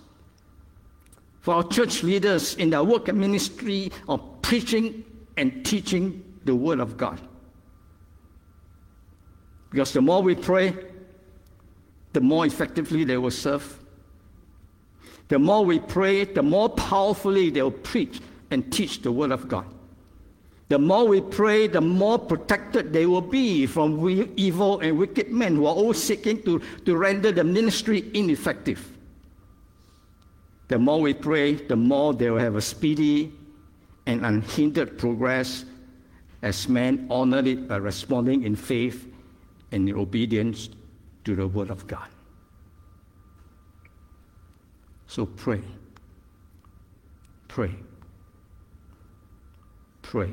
for 1.41 1.55
our 1.55 1.65
church 1.65 2.05
leaders 2.05 2.55
in 2.55 2.71
their 2.71 2.85
work 2.85 3.09
and 3.09 3.19
ministry 3.19 3.91
of 4.09 4.21
preaching 4.43 5.05
and 5.37 5.67
teaching 5.67 6.23
the 6.45 6.55
Word 6.55 6.79
of 6.79 6.97
God. 6.97 7.21
Because 9.71 9.93
the 9.93 10.01
more 10.01 10.23
we 10.23 10.37
pray, 10.37 10.77
the 12.13 12.21
more 12.21 12.47
effectively 12.47 13.03
they 13.03 13.17
will 13.17 13.33
serve. 13.33 13.81
The 15.27 15.41
more 15.41 15.65
we 15.65 15.81
pray, 15.81 16.25
the 16.25 16.45
more 16.45 16.69
powerfully 16.69 17.51
they 17.51 17.63
will 17.63 17.73
preach 17.73 18.21
and 18.53 18.73
teach 18.73 19.03
the 19.03 19.11
Word 19.11 19.33
of 19.33 19.49
God. 19.49 19.67
The 20.73 20.79
more 20.79 21.07
we 21.07 21.21
pray, 21.21 21.67
the 21.67 21.83
more 21.83 22.19
protected 22.19 22.95
they 22.95 23.05
will 23.05 23.21
be 23.21 23.67
from 23.67 24.09
evil 24.39 24.81
and 24.81 24.97
wicked 24.97 25.31
men 25.31 25.57
who 25.57 25.67
are 25.67 25.75
all 25.75 25.93
seeking 25.93 26.43
to, 26.45 26.63
to 26.87 26.97
render 26.97 27.31
the 27.31 27.45
ministry 27.45 28.11
ineffective. 28.15 28.97
The 30.69 30.79
more 30.79 30.99
we 31.03 31.13
pray, 31.13 31.57
the 31.57 31.77
more 31.77 32.15
they 32.15 32.31
will 32.31 32.39
have 32.39 32.57
a 32.57 32.63
speedy 32.63 33.35
and 34.07 34.25
unhindered 34.25 34.97
progress 34.97 35.67
as 36.41 36.67
men 36.71 37.07
honor 37.11 37.47
it 37.47 37.69
by 37.69 37.77
responding 37.77 38.45
in 38.45 38.57
faith 38.57 39.07
and 39.73 39.87
in 39.91 39.95
obedience 39.95 40.71
to 41.27 41.37
the 41.37 41.47
Word 41.47 41.69
of 41.69 41.87
God. 41.87 42.09
So 45.07 45.27
pray. 45.27 45.61
Pray. 47.49 47.75
Pray. 50.01 50.33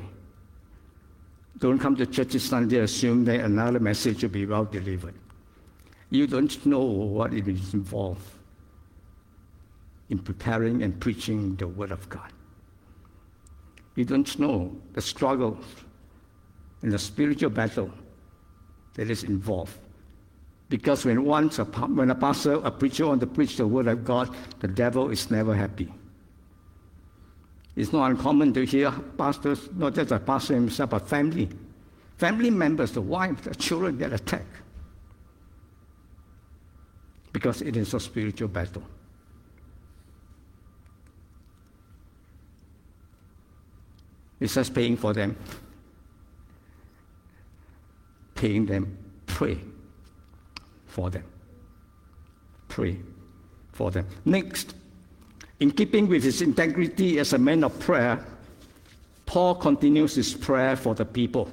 Don't 1.60 1.78
come 1.78 1.94
to 1.96 2.06
church 2.06 2.32
Sunday 2.32 2.78
assume 2.78 3.24
that 3.26 3.40
another 3.40 3.78
message 3.78 4.22
will 4.22 4.30
be 4.30 4.46
well 4.46 4.64
delivered. 4.64 5.14
You 6.08 6.26
don't 6.26 6.66
know 6.66 6.80
what 6.80 7.32
it 7.32 7.46
is 7.46 7.74
involved 7.74 8.26
in 10.08 10.18
preparing 10.18 10.82
and 10.82 10.98
preaching 10.98 11.54
the 11.56 11.68
Word 11.68 11.92
of 11.92 12.08
God. 12.08 12.32
You 13.94 14.04
don't 14.04 14.38
know 14.38 14.74
the 14.94 15.02
struggle 15.02 15.58
and 16.82 16.90
the 16.90 16.98
spiritual 16.98 17.50
battle 17.50 17.90
that 18.94 19.10
is 19.10 19.24
involved. 19.24 19.76
Because 20.70 21.04
when 21.04 21.24
once 21.24 21.58
a, 21.58 21.64
when 21.64 22.10
a 22.10 22.14
pastor, 22.14 22.54
a 22.54 22.70
preacher 22.70 23.06
wants 23.06 23.20
to 23.20 23.26
preach 23.26 23.56
the 23.56 23.66
word 23.66 23.88
of 23.88 24.04
God, 24.04 24.34
the 24.60 24.68
devil 24.68 25.10
is 25.10 25.30
never 25.30 25.54
happy. 25.54 25.92
It's 27.80 27.94
not 27.94 28.10
uncommon 28.10 28.52
to 28.52 28.66
hear 28.66 28.92
pastors, 29.16 29.70
not 29.74 29.94
just 29.94 30.12
a 30.12 30.18
pastor 30.18 30.52
himself, 30.52 30.90
but 30.90 31.08
family. 31.08 31.48
Family 32.18 32.50
members, 32.50 32.92
the 32.92 33.00
wife, 33.00 33.40
the 33.40 33.54
children 33.54 33.96
get 33.96 34.12
attacked. 34.12 34.56
Because 37.32 37.62
it 37.62 37.78
is 37.78 37.94
a 37.94 38.00
spiritual 38.00 38.48
battle. 38.48 38.82
It's 44.40 44.54
just 44.56 44.74
paying 44.74 44.98
for 44.98 45.14
them. 45.14 45.34
Paying 48.34 48.66
them, 48.66 48.98
pray 49.24 49.58
for 50.84 51.08
them. 51.08 51.24
Pray 52.68 52.98
for 53.72 53.90
them. 53.90 54.06
Next, 54.26 54.74
in 55.60 55.70
keeping 55.70 56.08
with 56.08 56.24
his 56.24 56.42
integrity 56.42 57.18
as 57.18 57.34
a 57.34 57.38
man 57.38 57.62
of 57.62 57.78
prayer, 57.78 58.24
Paul 59.26 59.54
continues 59.54 60.14
his 60.14 60.34
prayer 60.34 60.74
for 60.74 60.94
the 60.94 61.04
people. 61.04 61.50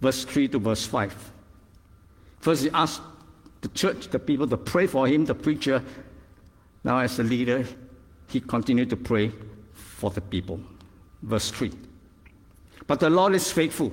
Verse 0.00 0.24
3 0.24 0.48
to 0.48 0.58
verse 0.58 0.84
5. 0.86 1.32
First, 2.40 2.64
he 2.64 2.70
asks 2.70 3.04
the 3.60 3.68
church, 3.68 4.08
the 4.08 4.18
people, 4.18 4.48
to 4.48 4.56
pray 4.56 4.86
for 4.86 5.06
him, 5.06 5.24
the 5.24 5.34
preacher. 5.34 5.82
Now, 6.84 6.98
as 6.98 7.18
a 7.18 7.22
leader, 7.22 7.66
he 8.28 8.40
continued 8.40 8.90
to 8.90 8.96
pray 8.96 9.32
for 9.72 10.10
the 10.10 10.20
people. 10.20 10.60
Verse 11.22 11.50
3. 11.50 11.72
But 12.86 13.00
the 13.00 13.10
Lord 13.10 13.34
is 13.34 13.50
faithful, 13.50 13.92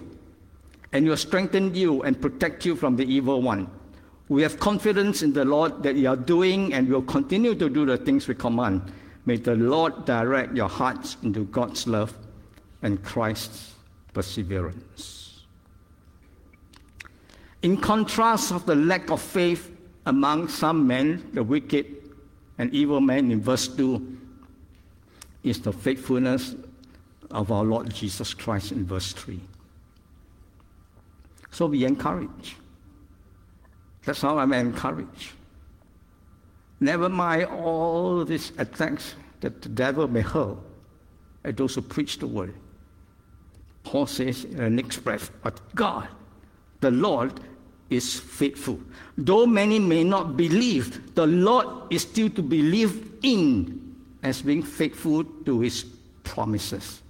and 0.91 1.07
will 1.07 1.17
strengthen 1.17 1.73
you 1.75 2.03
and 2.03 2.19
protect 2.19 2.65
you 2.65 2.75
from 2.75 2.95
the 2.95 3.05
evil 3.05 3.41
one. 3.41 3.69
We 4.29 4.41
have 4.41 4.59
confidence 4.59 5.21
in 5.21 5.33
the 5.33 5.45
Lord 5.45 5.83
that 5.83 5.95
you 5.95 6.07
are 6.09 6.15
doing 6.15 6.73
and 6.73 6.87
will 6.87 7.01
continue 7.01 7.55
to 7.55 7.69
do 7.69 7.85
the 7.85 7.97
things 7.97 8.27
we 8.27 8.35
command. 8.35 8.91
May 9.25 9.37
the 9.37 9.55
Lord 9.55 10.05
direct 10.05 10.55
your 10.55 10.69
hearts 10.69 11.17
into 11.23 11.45
God's 11.45 11.87
love 11.87 12.13
and 12.81 13.03
Christ's 13.03 13.73
perseverance. 14.13 15.43
In 17.61 17.77
contrast 17.77 18.51
of 18.51 18.65
the 18.65 18.75
lack 18.75 19.09
of 19.09 19.21
faith 19.21 19.71
among 20.05 20.49
some 20.49 20.85
men, 20.85 21.29
the 21.33 21.43
wicked 21.43 21.85
and 22.57 22.73
evil 22.73 22.99
men 22.99 23.31
in 23.31 23.41
verse 23.41 23.67
2 23.67 24.17
is 25.43 25.61
the 25.61 25.71
faithfulness 25.71 26.55
of 27.31 27.51
our 27.51 27.63
Lord 27.63 27.93
Jesus 27.93 28.33
Christ 28.33 28.71
in 28.71 28.85
verse 28.85 29.13
3. 29.13 29.39
So 31.51 31.67
be 31.67 31.85
encouraged. 31.85 32.55
That's 34.05 34.21
how 34.21 34.37
I'm 34.37 34.53
encouraged. 34.53 35.31
Never 36.79 37.07
mind 37.07 37.45
all 37.45 38.25
these 38.25 38.51
attacks 38.57 39.15
that 39.41 39.61
the 39.61 39.69
devil 39.69 40.07
may 40.07 40.21
hurl 40.21 40.61
at 41.45 41.57
those 41.57 41.75
who 41.75 41.81
preach 41.81 42.19
the 42.19 42.27
word. 42.27 42.53
Paul 43.83 44.05
says 44.07 44.45
in 44.45 44.57
the 44.57 44.69
next 44.69 44.97
breath, 44.99 45.31
but 45.41 45.59
God, 45.75 46.07
the 46.81 46.91
Lord, 46.91 47.39
is 47.89 48.19
faithful. 48.19 48.79
Though 49.17 49.45
many 49.45 49.79
may 49.79 50.03
not 50.03 50.35
believe, 50.35 51.15
the 51.15 51.27
Lord 51.27 51.67
is 51.91 52.01
still 52.01 52.29
to 52.31 52.41
believe 52.41 53.13
in 53.23 53.95
as 54.23 54.41
being 54.41 54.63
faithful 54.63 55.23
to 55.23 55.59
his 55.59 55.83
promises. 56.23 57.01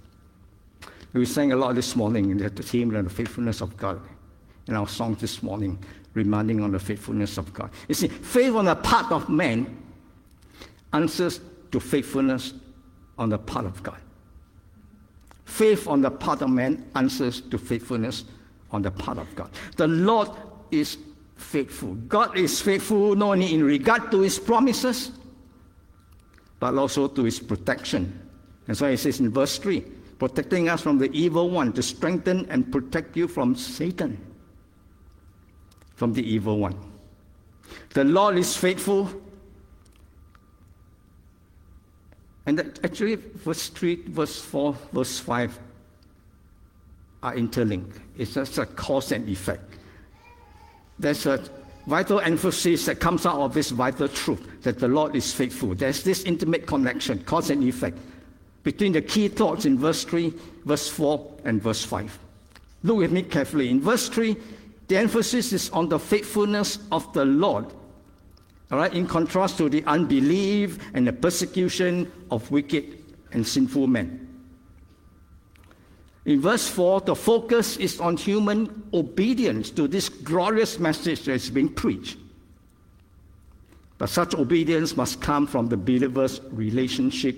We 1.12 1.26
sang 1.26 1.52
a 1.52 1.56
lot 1.56 1.76
this 1.76 1.94
morning 1.94 2.30
in 2.30 2.38
the 2.38 2.50
theme 2.50 2.94
of 2.94 3.04
the 3.04 3.10
faithfulness 3.10 3.60
of 3.60 3.76
God 3.76 4.00
in 4.66 4.74
our 4.74 4.88
song 4.88 5.16
this 5.20 5.42
morning 5.42 5.78
reminding 6.14 6.60
on 6.60 6.72
the 6.72 6.78
faithfulness 6.78 7.38
of 7.38 7.52
God. 7.52 7.70
You 7.88 7.94
see, 7.94 8.08
faith 8.08 8.54
on 8.54 8.66
the 8.66 8.76
part 8.76 9.12
of 9.12 9.28
man 9.28 9.76
answers 10.92 11.40
to 11.72 11.80
faithfulness 11.80 12.54
on 13.18 13.28
the 13.28 13.38
part 13.38 13.66
of 13.66 13.82
God. 13.82 13.98
Faith 15.44 15.86
on 15.86 16.00
the 16.00 16.10
part 16.10 16.40
of 16.42 16.50
man 16.50 16.88
answers 16.94 17.40
to 17.42 17.58
faithfulness 17.58 18.24
on 18.70 18.82
the 18.82 18.90
part 18.90 19.18
of 19.18 19.34
God. 19.34 19.50
The 19.76 19.88
Lord 19.88 20.30
is 20.70 20.96
faithful. 21.36 21.94
God 21.94 22.36
is 22.38 22.60
faithful 22.60 23.14
not 23.14 23.32
only 23.32 23.52
in 23.52 23.62
regard 23.62 24.10
to 24.12 24.20
his 24.20 24.38
promises, 24.38 25.10
but 26.60 26.74
also 26.74 27.08
to 27.08 27.24
his 27.24 27.40
protection. 27.40 28.20
That's 28.66 28.80
why 28.80 28.92
he 28.92 28.96
says 28.96 29.20
in 29.20 29.30
verse 29.30 29.58
3 29.58 29.84
protecting 30.18 30.68
us 30.68 30.80
from 30.80 30.96
the 30.96 31.10
evil 31.10 31.50
one, 31.50 31.72
to 31.72 31.82
strengthen 31.82 32.48
and 32.48 32.70
protect 32.70 33.16
you 33.16 33.26
from 33.26 33.54
Satan 33.56 34.16
from 35.94 36.12
the 36.12 36.22
evil 36.22 36.58
one. 36.58 36.76
The 37.90 38.04
Lord 38.04 38.36
is 38.36 38.56
faithful. 38.56 39.10
And 42.46 42.60
actually, 42.84 43.14
verse 43.14 43.68
3, 43.68 44.08
verse 44.08 44.40
4, 44.40 44.76
verse 44.92 45.18
5 45.18 45.58
are 47.22 47.34
interlinked. 47.34 47.98
It's 48.18 48.34
just 48.34 48.58
a 48.58 48.66
cause 48.66 49.12
and 49.12 49.28
effect. 49.28 49.78
There's 50.98 51.24
a 51.26 51.42
vital 51.86 52.20
emphasis 52.20 52.84
that 52.86 53.00
comes 53.00 53.24
out 53.26 53.40
of 53.40 53.54
this 53.54 53.70
vital 53.70 54.08
truth 54.08 54.62
that 54.62 54.78
the 54.78 54.88
Lord 54.88 55.16
is 55.16 55.32
faithful. 55.32 55.74
There's 55.74 56.02
this 56.02 56.22
intimate 56.24 56.66
connection, 56.66 57.22
cause 57.24 57.50
and 57.50 57.64
effect, 57.64 57.98
between 58.62 58.92
the 58.92 59.02
key 59.02 59.28
thoughts 59.28 59.64
in 59.64 59.78
verse 59.78 60.04
3, 60.04 60.32
verse 60.64 60.88
4, 60.88 61.32
and 61.44 61.62
verse 61.62 61.84
5. 61.84 62.18
Look 62.82 62.98
with 62.98 63.12
me 63.12 63.22
carefully. 63.22 63.70
In 63.70 63.80
verse 63.80 64.08
3, 64.08 64.36
the 64.88 64.96
emphasis 64.96 65.52
is 65.52 65.70
on 65.70 65.88
the 65.88 65.98
faithfulness 65.98 66.78
of 66.92 67.12
the 67.12 67.24
Lord. 67.24 67.66
All 68.70 68.78
right, 68.78 68.92
in 68.92 69.06
contrast 69.06 69.58
to 69.58 69.68
the 69.68 69.84
unbelief 69.84 70.78
and 70.94 71.06
the 71.06 71.12
persecution 71.12 72.10
of 72.30 72.50
wicked 72.50 72.98
and 73.32 73.46
sinful 73.46 73.86
men. 73.86 74.20
In 76.24 76.40
verse 76.40 76.66
4, 76.68 77.02
the 77.02 77.14
focus 77.14 77.76
is 77.76 78.00
on 78.00 78.16
human 78.16 78.88
obedience 78.94 79.70
to 79.70 79.86
this 79.86 80.08
glorious 80.08 80.78
message 80.78 81.24
that 81.24 81.32
is 81.32 81.50
being 81.50 81.68
preached. 81.68 82.16
But 83.98 84.08
such 84.08 84.34
obedience 84.34 84.96
must 84.96 85.20
come 85.20 85.46
from 85.46 85.68
the 85.68 85.76
believer's 85.76 86.40
relationship 86.50 87.36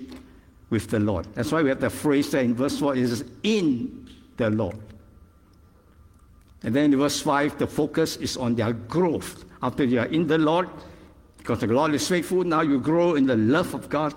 with 0.69 0.89
the 0.89 0.99
Lord. 0.99 1.27
That's 1.33 1.51
why 1.51 1.61
we 1.61 1.69
have 1.69 1.81
the 1.81 1.89
phrase 1.89 2.31
there 2.31 2.41
in 2.41 2.55
verse 2.55 2.79
4 2.79 2.95
is 2.95 3.25
in 3.43 4.09
the 4.37 4.49
Lord. 4.49 4.77
And 6.63 6.75
then 6.75 6.93
in 6.93 6.99
verse 6.99 7.21
5, 7.21 7.59
the 7.59 7.67
focus 7.67 8.17
is 8.17 8.35
on 8.37 8.55
their 8.55 8.73
growth. 8.73 9.45
After 9.61 9.83
you 9.83 9.99
are 9.99 10.07
in 10.07 10.27
the 10.27 10.37
Lord, 10.37 10.69
because 11.37 11.59
the 11.59 11.67
Lord 11.67 11.93
is 11.93 12.07
faithful, 12.07 12.43
now 12.43 12.61
you 12.61 12.79
grow 12.79 13.15
in 13.15 13.25
the 13.25 13.37
love 13.37 13.73
of 13.73 13.89
God 13.89 14.13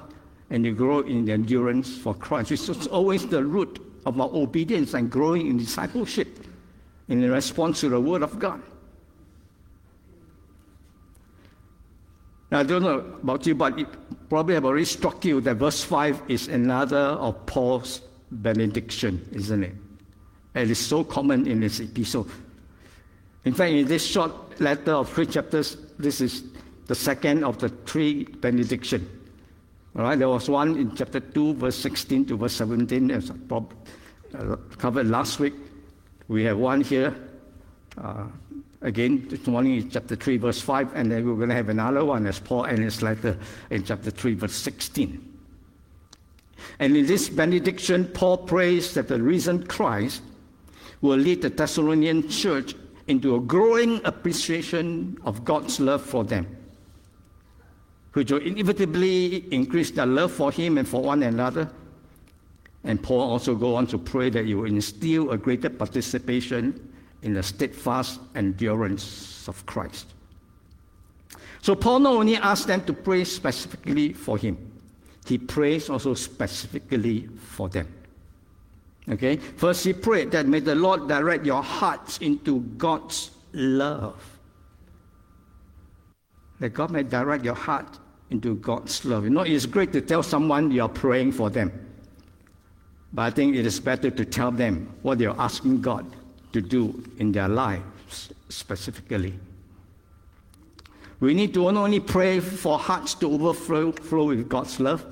and 0.51 0.65
you 0.65 0.75
grow 0.75 1.01
in 1.01 1.25
the 1.25 1.33
endurance 1.33 1.97
for 1.97 2.15
Christ. 2.15 2.51
It's 2.51 2.87
always 2.87 3.27
the 3.27 3.45
root 3.45 3.81
of 4.07 4.21
our 4.21 4.31
obedience 4.33 4.95
and 4.95 5.11
growing 5.11 5.47
in 5.47 5.59
discipleship 5.59 6.47
in 7.09 7.29
response 7.31 7.81
to 7.81 7.89
the 7.89 8.01
Word 8.01 8.23
of 8.23 8.39
God. 8.39 8.63
Now, 12.51 12.61
I 12.61 12.63
don't 12.65 12.83
know 12.83 12.99
about 13.23 13.47
you, 13.47 13.55
but 13.55 13.79
it 13.79 13.87
probably 14.29 14.55
have 14.55 14.65
already 14.65 14.85
struck 14.85 15.25
you 15.25 15.41
that 15.43 15.57
verse 15.57 15.85
5 15.85 16.23
is 16.29 16.49
another 16.49 16.97
of 16.97 17.47
Paul's 17.47 18.01
benediction, 18.33 19.29
isn't 19.33 19.63
it? 19.63 19.75
It 20.55 20.71
is 20.71 20.79
so 20.79 21.05
common 21.05 21.47
in 21.47 21.61
this 21.61 21.81
epistle. 21.81 22.27
In 23.45 23.55
fact, 23.55 23.73
in 23.73 23.87
this 23.87 24.05
short 24.05 24.61
letter 24.61 24.93
of 24.93 25.09
three 25.11 25.27
chapters, 25.27 25.77
this 25.99 26.21
is 26.21 26.45
the 26.87 26.95
second 26.95 27.45
of 27.45 27.59
the 27.59 27.69
three 27.69 28.25
benediction. 28.25 29.09
All 29.97 30.03
right, 30.03 30.19
there 30.19 30.29
was 30.29 30.49
one 30.49 30.77
in 30.77 30.95
chapter 30.95 31.21
2, 31.21 31.55
verse 31.55 31.77
16 31.77 32.27
to 32.27 32.37
verse 32.37 32.55
17, 32.55 33.11
as 33.11 33.31
uh, 33.31 34.57
covered 34.79 35.09
last 35.09 35.41
week. 35.41 35.55
We 36.29 36.45
have 36.45 36.59
one 36.59 36.81
here. 36.81 37.15
Uh, 37.99 38.27
again, 38.83 39.27
this 39.29 39.47
morning 39.47 39.77
is 39.77 39.93
chapter 39.93 40.15
3, 40.15 40.37
verse 40.37 40.61
5, 40.61 40.95
and 40.95 41.11
then 41.11 41.27
we're 41.27 41.35
going 41.35 41.49
to 41.49 41.55
have 41.55 41.69
another 41.69 42.05
one 42.05 42.27
as 42.27 42.39
Paul 42.39 42.65
and 42.65 42.79
his 42.79 43.03
letter 43.03 43.37
in 43.71 43.85
chapter 43.85 44.11
3, 44.11 44.35
verse 44.35 44.55
16. 44.55 45.27
And 46.79 46.97
in 46.97 47.07
this 47.07 47.29
benediction, 47.29 48.07
Paul 48.07 48.39
prays 48.39 48.95
that 48.95 49.09
the 49.09 49.21
risen 49.21 49.67
Christ 49.67 50.23
will 51.01 51.17
lead 51.17 51.43
the 51.43 51.51
Thessalonian 51.51 52.29
church 52.29 52.75
into 53.07 53.35
a 53.35 53.41
growing 53.41 54.01
appreciation 54.05 55.17
of 55.25 55.45
God's 55.45 55.81
love 55.81 56.03
for 56.03 56.25
them, 56.25 56.47
which 58.13 58.31
will 58.31 58.41
inevitably 58.41 59.53
increase 59.53 59.91
their 59.91 60.07
love 60.07 60.33
for 60.33 60.53
Him 60.53 60.79
and 60.79 60.87
for 60.87 61.03
one 61.03 61.23
another. 61.23 61.71
And 62.85 63.03
Paul 63.03 63.31
also 63.33 63.55
go 63.55 63.75
on 63.75 63.87
to 63.89 63.99
pray 63.99 64.31
that 64.31 64.47
you 64.47 64.59
will 64.59 64.67
instill 64.67 65.31
a 65.33 65.39
greater 65.39 65.69
participation 65.69 66.93
in 67.23 67.35
the 67.35 67.43
steadfast 67.43 68.21
endurance 68.35 69.47
of 69.49 69.65
Christ. 69.67 70.07
So 71.63 71.75
Paul 71.75 72.01
not 72.01 72.15
only 72.15 72.37
asks 72.37 72.67
them 72.67 72.83
to 72.85 72.93
pray 72.93 73.25
specifically 73.25 74.15
for 74.15 74.39
him, 74.39 74.57
he 75.27 75.37
prays 75.37 75.91
also 75.91 76.15
specifically 76.15 77.29
for 77.37 77.69
them. 77.69 77.87
Okay? 79.11 79.37
First, 79.37 79.85
he 79.85 79.93
prayed 79.93 80.31
that 80.33 80.47
may 80.47 80.61
the 80.61 80.75
Lord 80.75 81.09
direct 81.09 81.45
your 81.45 81.63
hearts 81.63 82.19
into 82.19 82.61
God's 82.79 83.31
love. 83.53 84.39
That 86.61 86.71
God 86.71 86.91
may 86.91 87.03
direct 87.03 87.45
your 87.45 87.55
heart 87.55 87.99
into 88.31 88.55
God's 88.57 89.05
love. 89.05 89.25
You 89.25 89.31
know, 89.31 89.41
it's 89.41 89.67
great 89.67 89.93
to 89.93 90.01
tell 90.01 90.23
someone 90.23 90.71
you 90.71 90.83
are 90.83 90.89
praying 90.89 91.33
for 91.33 91.51
them. 91.51 91.73
But 93.13 93.23
I 93.23 93.31
think 93.31 93.57
it 93.57 93.67
is 93.67 93.81
better 93.81 94.11
to 94.11 94.25
tell 94.25 94.53
them 94.53 94.95
what 95.03 95.19
you're 95.19 95.39
asking 95.41 95.81
God 95.81 96.07
to 96.53 96.61
do 96.61 97.03
in 97.19 97.33
their 97.33 97.49
lives 97.49 98.33
specifically. 98.49 99.35
We 101.19 101.35
need 101.35 101.53
to 101.55 101.71
not 101.73 101.85
only 101.85 102.01
pray 102.01 102.41
for 102.41 102.79
hearts 102.79 103.15
to 103.15 103.31
overflow 103.33 103.93
flow 103.93 104.29
with 104.29 104.49
God's 104.49 104.79
love, 104.81 105.05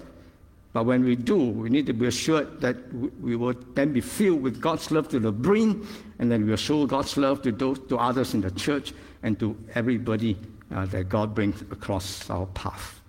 but 0.73 0.85
when 0.85 1.05
we 1.05 1.17
do, 1.17 1.37
we 1.37 1.71
need 1.71 1.87
to 1.87 1.93
be 1.93 2.07
assured 2.07 2.61
that 2.61 2.77
we 3.21 3.37
will 3.37 3.55
then 3.75 3.93
be 3.93 4.01
filled 4.01 4.43
with 4.43 4.61
God's 4.61 4.91
love 4.91 5.09
to 5.09 5.19
the 5.19 5.33
brim, 5.33 5.89
and 6.19 6.31
then 6.31 6.47
we'll 6.47 6.57
show 6.57 6.87
God's 6.87 7.17
love 7.17 7.43
to 7.43 7.53
those 7.53 7.79
to 7.89 7.97
others 7.97 8.35
in 8.35 8.43
the 8.43 8.51
church 8.51 8.93
and 9.23 9.39
to 9.41 9.57
everybody 9.75 10.37
uh, 10.75 10.85
that 10.87 11.09
God 11.09 11.35
brings 11.35 11.63
across 11.63 12.29
our 12.29 12.47
path. 12.47 13.01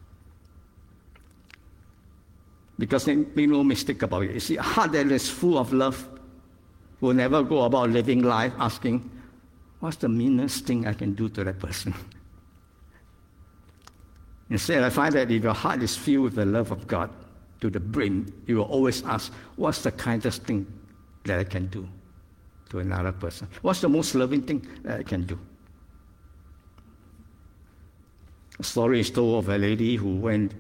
Because 2.78 3.08
make 3.08 3.36
no 3.36 3.62
mistake 3.62 4.04
about 4.04 4.24
it. 4.24 4.36
You 4.36 4.40
see, 4.40 4.56
a 4.56 4.62
heart 4.62 4.94
that 4.94 5.12
is 5.12 5.30
full 5.30 5.58
of 5.58 5.74
love 5.74 6.08
will 7.02 7.14
never 7.14 7.44
go 7.44 7.64
about 7.64 7.90
living 7.90 8.24
life 8.24 8.54
asking, 8.58 9.12
What's 9.82 9.98
the 9.98 10.10
meanest 10.10 10.66
thing 10.66 10.88
I 10.88 10.94
can 10.94 11.14
do 11.14 11.30
to 11.30 11.44
that 11.44 11.60
person? 11.60 11.94
Instead, 14.50 14.84
I 14.84 14.90
find 14.90 15.14
that 15.16 15.30
if 15.30 15.44
your 15.44 15.54
heart 15.54 15.84
is 15.84 15.96
filled 15.96 16.24
with 16.24 16.36
the 16.36 16.46
love 16.46 16.72
of 16.72 16.88
God 16.88 17.10
to 17.62 17.70
the 17.70 17.80
brim, 17.80 18.32
you 18.48 18.58
will 18.58 18.64
always 18.64 19.04
ask, 19.04 19.32
What's 19.56 19.82
the 19.82 19.92
kindest 19.92 20.44
thing 20.44 20.66
that 21.26 21.40
I 21.40 21.44
can 21.44 21.68
do 21.68 21.88
to 22.70 22.80
another 22.80 23.12
person? 23.12 23.48
What's 23.62 23.82
the 23.82 23.90
most 23.90 24.16
loving 24.16 24.42
thing 24.42 24.66
that 24.84 25.00
I 25.00 25.04
can 25.04 25.24
do? 25.24 25.40
A 28.60 28.64
story 28.64 29.00
is 29.00 29.10
told 29.10 29.44
of 29.44 29.50
a 29.50 29.58
lady 29.58 29.96
who 29.96 30.18
went 30.18 30.54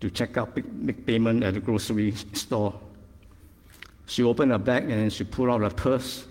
to 0.00 0.10
check 0.10 0.36
out 0.36 0.54
big, 0.54 1.06
payment 1.06 1.42
at 1.42 1.54
the 1.54 1.60
grocery 1.60 2.12
store. 2.32 2.74
She 4.06 4.22
opened 4.22 4.52
her 4.52 4.58
bag 4.58 4.90
and 4.90 5.12
she 5.12 5.24
pulled 5.24 5.50
out 5.50 5.62
a 5.62 5.70
purse. 5.70 6.26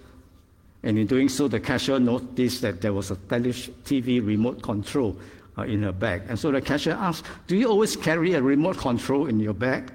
And 0.84 1.00
in 1.00 1.08
doing 1.08 1.30
so, 1.30 1.48
the 1.48 1.60
cashier 1.60 2.00
noticed 2.00 2.62
that 2.62 2.82
there 2.82 2.94
was 2.94 3.12
a 3.12 3.16
TV 3.16 4.26
remote 4.26 4.62
control 4.62 5.18
uh, 5.58 5.64
in 5.64 5.84
her 5.84 5.92
bag. 5.92 6.24
And 6.28 6.38
so 6.38 6.52
the 6.52 6.62
cashier 6.62 6.94
asked, 6.94 7.26
Do 7.48 7.56
you 7.56 7.70
always 7.70 7.96
carry 7.96 8.34
a 8.34 8.42
remote 8.42 8.78
control 8.78 9.28
in 9.28 9.40
your 9.40 9.54
bag? 9.54 9.92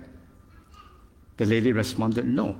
The 1.37 1.47
lady 1.47 1.73
responded, 1.73 2.27
No. 2.27 2.57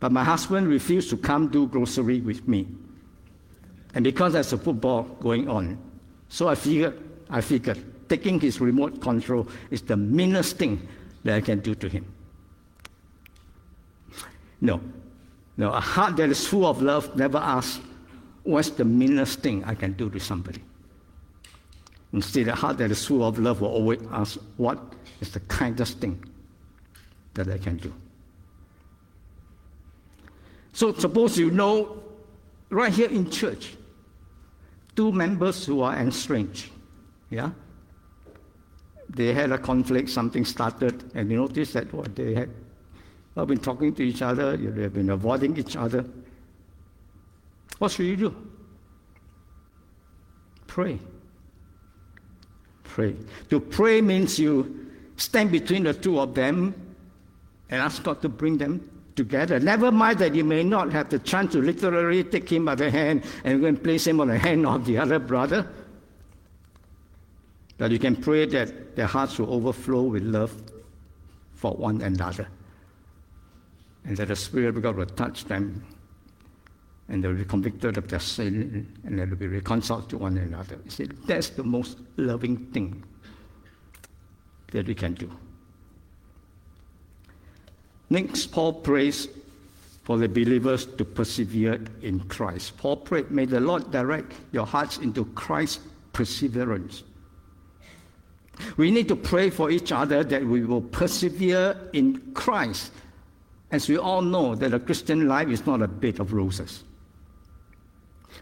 But 0.00 0.12
my 0.12 0.24
husband 0.24 0.68
refused 0.68 1.10
to 1.10 1.16
come 1.16 1.48
do 1.48 1.66
grocery 1.66 2.20
with 2.20 2.46
me. 2.46 2.68
And 3.94 4.04
because 4.04 4.32
there's 4.32 4.52
a 4.52 4.58
football 4.58 5.04
going 5.20 5.48
on, 5.48 5.78
so 6.28 6.48
I 6.48 6.56
figured, 6.56 7.00
I 7.30 7.40
figured 7.40 7.82
taking 8.08 8.40
his 8.40 8.60
remote 8.60 9.00
control 9.00 9.48
is 9.70 9.82
the 9.82 9.96
meanest 9.96 10.56
thing 10.56 10.86
that 11.22 11.36
I 11.36 11.40
can 11.40 11.60
do 11.60 11.74
to 11.76 11.88
him. 11.88 12.04
No. 14.60 14.80
No, 15.56 15.70
a 15.72 15.80
heart 15.80 16.16
that 16.16 16.30
is 16.30 16.46
full 16.46 16.66
of 16.66 16.82
love 16.82 17.16
never 17.16 17.38
asks, 17.38 17.80
What's 18.42 18.70
the 18.70 18.84
meanest 18.84 19.40
thing 19.40 19.64
I 19.64 19.74
can 19.74 19.92
do 19.92 20.10
to 20.10 20.20
somebody? 20.20 20.62
Instead, 22.14 22.48
a 22.48 22.54
heart 22.54 22.78
that 22.78 22.90
is 22.90 23.04
full 23.04 23.22
of 23.22 23.38
love 23.38 23.60
will 23.60 23.68
always 23.68 24.00
ask, 24.10 24.38
What 24.56 24.78
is 25.20 25.32
the 25.32 25.40
kindest 25.40 25.98
thing 25.98 26.24
that 27.34 27.48
I 27.48 27.58
can 27.58 27.76
do? 27.76 27.92
So, 30.72 30.94
suppose 30.94 31.36
you 31.38 31.50
know 31.50 32.02
right 32.70 32.92
here 32.92 33.10
in 33.10 33.30
church, 33.30 33.76
two 34.96 35.12
members 35.12 35.66
who 35.66 35.82
are 35.82 35.96
estranged. 35.96 36.70
Yeah? 37.30 37.50
they 39.10 39.32
had 39.32 39.52
a 39.52 39.58
conflict, 39.58 40.10
something 40.10 40.44
started, 40.44 41.10
and 41.14 41.30
you 41.30 41.36
notice 41.36 41.72
that 41.72 41.92
what 41.92 42.14
they 42.16 42.34
had 42.34 42.50
well, 43.34 43.46
been 43.46 43.58
talking 43.58 43.94
to 43.94 44.02
each 44.02 44.22
other, 44.22 44.56
they 44.56 44.82
have 44.82 44.94
been 44.94 45.10
avoiding 45.10 45.56
each 45.56 45.76
other. 45.76 46.04
What 47.78 47.90
should 47.90 48.06
you 48.06 48.16
do? 48.16 48.36
Pray. 50.66 50.98
Pray. 52.94 53.16
To 53.50 53.58
pray 53.58 54.00
means 54.00 54.38
you 54.38 54.88
stand 55.16 55.50
between 55.50 55.82
the 55.82 55.92
two 55.92 56.20
of 56.20 56.32
them 56.36 56.72
and 57.68 57.82
ask 57.82 58.00
God 58.04 58.22
to 58.22 58.28
bring 58.28 58.56
them 58.56 58.88
together. 59.16 59.58
Never 59.58 59.90
mind 59.90 60.20
that 60.20 60.32
you 60.32 60.44
may 60.44 60.62
not 60.62 60.92
have 60.92 61.10
the 61.10 61.18
chance 61.18 61.50
to 61.54 61.60
literally 61.60 62.22
take 62.22 62.48
him 62.48 62.66
by 62.66 62.76
the 62.76 62.92
hand 62.92 63.24
and 63.42 63.60
go 63.60 63.66
and 63.66 63.82
place 63.82 64.06
him 64.06 64.20
on 64.20 64.28
the 64.28 64.38
hand 64.38 64.64
of 64.64 64.86
the 64.86 64.96
other 64.96 65.18
brother. 65.18 65.68
That 67.78 67.90
you 67.90 67.98
can 67.98 68.14
pray 68.14 68.46
that 68.46 68.94
their 68.94 69.08
hearts 69.08 69.40
will 69.40 69.52
overflow 69.52 70.02
with 70.02 70.22
love 70.22 70.54
for 71.56 71.72
one 71.72 72.00
another. 72.00 72.46
And 74.04 74.16
that 74.18 74.28
the 74.28 74.36
Spirit 74.36 74.76
of 74.76 74.82
God 74.82 74.94
will 74.94 75.06
touch 75.06 75.46
them 75.46 75.84
and 77.08 77.22
they'll 77.22 77.34
be 77.34 77.44
convicted 77.44 77.98
of 77.98 78.08
their 78.08 78.20
sin 78.20 78.86
and 79.04 79.18
they'll 79.18 79.36
be 79.36 79.46
reconciled 79.46 80.08
to 80.08 80.18
one 80.18 80.38
another. 80.38 80.78
You 80.84 80.90
see, 80.90 81.04
that's 81.26 81.50
the 81.50 81.62
most 81.62 81.98
loving 82.16 82.56
thing 82.66 83.04
that 84.72 84.86
we 84.86 84.94
can 84.94 85.14
do. 85.14 85.30
Next, 88.10 88.46
Paul 88.46 88.74
prays 88.74 89.28
for 90.04 90.18
the 90.18 90.28
believers 90.28 90.86
to 90.86 91.04
persevere 91.04 91.80
in 92.02 92.20
Christ. 92.20 92.76
Paul 92.76 92.98
prayed, 92.98 93.30
May 93.30 93.46
the 93.46 93.60
Lord 93.60 93.90
direct 93.90 94.32
your 94.52 94.66
hearts 94.66 94.98
into 94.98 95.24
Christ's 95.26 95.80
perseverance. 96.12 97.02
We 98.76 98.90
need 98.90 99.08
to 99.08 99.16
pray 99.16 99.50
for 99.50 99.70
each 99.70 99.90
other 99.92 100.22
that 100.22 100.44
we 100.44 100.64
will 100.64 100.82
persevere 100.82 101.76
in 101.92 102.32
Christ. 102.34 102.92
As 103.70 103.88
we 103.88 103.98
all 103.98 104.22
know, 104.22 104.54
that 104.54 104.72
a 104.72 104.78
Christian 104.78 105.26
life 105.26 105.48
is 105.48 105.66
not 105.66 105.82
a 105.82 105.88
bed 105.88 106.20
of 106.20 106.32
roses. 106.32 106.84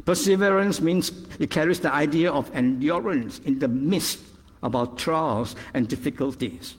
Perseverance 0.05 0.81
means 0.81 1.13
it 1.39 1.51
carries 1.51 1.81
the 1.81 1.93
idea 1.93 2.33
of 2.33 2.51
endurance 2.55 3.41
in 3.41 3.59
the 3.59 3.69
midst 3.69 4.21
of 4.63 4.75
our 4.75 4.87
trials 4.87 5.55
and 5.75 5.89
difficulties. 5.89 6.77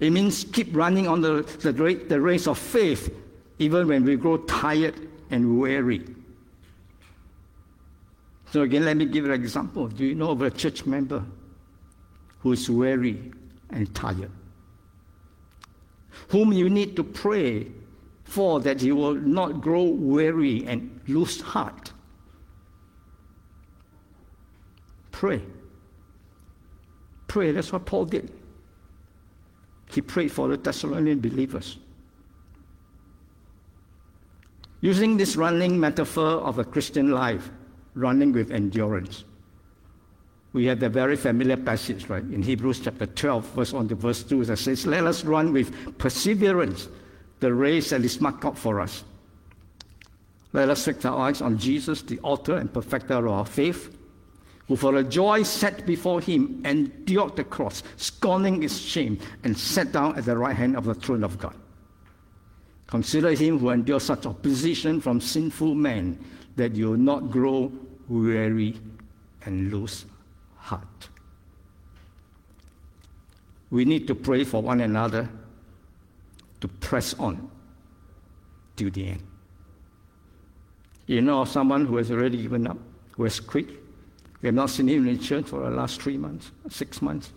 It 0.00 0.10
means 0.10 0.44
keep 0.44 0.74
running 0.74 1.06
on 1.06 1.20
the, 1.20 1.42
the, 1.60 1.72
the 1.72 2.20
race 2.20 2.46
of 2.46 2.58
faith 2.58 3.14
even 3.58 3.86
when 3.86 4.04
we 4.04 4.16
grow 4.16 4.38
tired 4.38 4.94
and 5.30 5.60
weary. 5.60 6.04
So 8.50 8.62
again, 8.62 8.84
let 8.84 8.96
me 8.96 9.06
give 9.06 9.24
you 9.24 9.32
an 9.32 9.40
example. 9.40 9.88
Do 9.88 10.04
you 10.04 10.14
know 10.14 10.30
of 10.30 10.42
a 10.42 10.50
church 10.50 10.86
member 10.86 11.24
who 12.40 12.52
is 12.52 12.70
weary 12.70 13.32
and 13.70 13.92
tired? 13.94 14.30
Whom 16.28 16.52
you 16.52 16.70
need 16.70 16.96
to 16.96 17.04
pray 17.04 17.66
for 18.24 18.60
that 18.60 18.80
he 18.80 18.90
will 18.90 19.14
not 19.14 19.60
grow 19.60 19.84
weary 19.84 20.66
and 20.66 21.00
lose 21.06 21.40
heart. 21.40 21.92
Pray. 25.12 25.40
Pray. 27.28 27.52
That's 27.52 27.72
what 27.72 27.86
Paul 27.86 28.06
did. 28.06 28.32
He 29.92 30.00
prayed 30.00 30.32
for 30.32 30.48
the 30.48 30.56
Thessalonian 30.56 31.20
believers. 31.20 31.78
Using 34.80 35.16
this 35.16 35.36
running 35.36 35.78
metaphor 35.78 36.40
of 36.40 36.58
a 36.58 36.64
Christian 36.64 37.10
life, 37.10 37.50
running 37.94 38.32
with 38.32 38.50
endurance. 38.50 39.24
We 40.52 40.66
have 40.66 40.80
the 40.80 40.88
very 40.88 41.16
familiar 41.16 41.56
passage, 41.56 42.08
right, 42.08 42.22
in 42.22 42.42
Hebrews 42.42 42.80
chapter 42.80 43.06
12, 43.06 43.46
verse 43.50 43.72
1 43.72 43.88
to 43.88 43.94
verse 43.94 44.22
2, 44.22 44.44
that 44.46 44.58
says, 44.58 44.86
Let 44.86 45.04
us 45.04 45.24
run 45.24 45.52
with 45.52 45.98
perseverance 45.98 46.88
the 47.44 47.52
race 47.52 47.90
that 47.90 48.02
is 48.02 48.22
marked 48.22 48.46
out 48.46 48.56
for 48.56 48.80
us. 48.80 49.04
Let 50.54 50.70
us 50.70 50.82
fix 50.82 51.04
our 51.04 51.18
eyes 51.28 51.42
on 51.42 51.58
Jesus, 51.58 52.00
the 52.00 52.18
author 52.20 52.56
and 52.56 52.72
perfecter 52.72 53.14
of 53.14 53.28
our 53.28 53.44
faith, 53.44 53.94
who 54.66 54.76
for 54.76 54.92
the 54.92 55.04
joy 55.04 55.42
set 55.42 55.84
before 55.84 56.22
him 56.22 56.62
endured 56.64 57.36
the 57.36 57.44
cross, 57.44 57.82
scorning 57.96 58.62
its 58.62 58.78
shame, 58.78 59.18
and 59.42 59.58
sat 59.58 59.92
down 59.92 60.16
at 60.16 60.24
the 60.24 60.38
right 60.38 60.56
hand 60.56 60.74
of 60.74 60.86
the 60.86 60.94
throne 60.94 61.22
of 61.22 61.38
God. 61.38 61.54
Consider 62.86 63.32
him 63.32 63.58
who 63.58 63.68
endured 63.68 64.00
such 64.00 64.24
opposition 64.24 65.02
from 65.02 65.20
sinful 65.20 65.74
men 65.74 66.18
that 66.56 66.74
you 66.74 66.92
will 66.92 66.96
not 66.96 67.30
grow 67.30 67.70
weary 68.08 68.80
and 69.44 69.70
lose 69.70 70.06
heart. 70.56 71.10
We 73.70 73.84
need 73.84 74.06
to 74.06 74.14
pray 74.14 74.44
for 74.44 74.62
one 74.62 74.80
another 74.80 75.28
to 76.64 76.68
press 76.68 77.12
on 77.18 77.50
to 78.74 78.90
the 78.90 79.08
end. 79.08 79.22
You 81.06 81.20
know 81.20 81.44
someone 81.44 81.84
who 81.84 81.98
has 81.98 82.10
already 82.10 82.40
given 82.40 82.66
up, 82.66 82.78
who 83.12 83.24
has 83.24 83.38
quit. 83.38 83.68
We 84.40 84.46
have 84.46 84.54
not 84.54 84.70
seen 84.70 84.88
him 84.88 85.06
in 85.06 85.18
church 85.20 85.44
for 85.44 85.60
the 85.60 85.68
last 85.68 86.00
three 86.00 86.16
months, 86.16 86.52
six 86.70 87.02
months. 87.02 87.32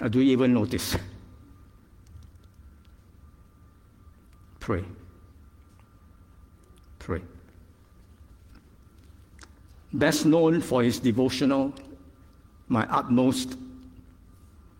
Or 0.00 0.08
do 0.08 0.20
you 0.20 0.32
even 0.32 0.54
notice? 0.54 0.96
Pray. 4.58 4.84
Pray. 6.98 7.22
Best 9.92 10.26
known 10.26 10.60
for 10.60 10.82
his 10.82 10.98
devotional, 10.98 11.72
My 12.66 12.88
Utmost 12.90 13.56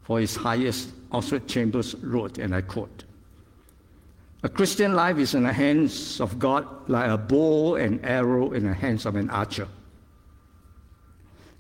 for 0.05 0.21
his 0.21 0.37
highest, 0.37 0.91
Oswald 1.11 1.49
Chambers 1.49 1.95
wrote, 1.97 2.39
and 2.39 2.55
I 2.55 2.61
quote 2.61 3.05
A 4.43 4.49
Christian 4.49 4.95
life 4.95 5.17
is 5.17 5.35
in 5.35 5.43
the 5.43 5.53
hands 5.53 6.21
of 6.21 6.39
God 6.39 6.67
like 6.89 7.11
a 7.11 7.19
bow 7.19 7.77
and 7.77 8.05
arrow 8.05 8.53
in 8.53 8.65
the 8.65 8.75
hands 8.75 9.07
of 9.07 9.17
an 9.17 9.31
archer. 9.31 9.67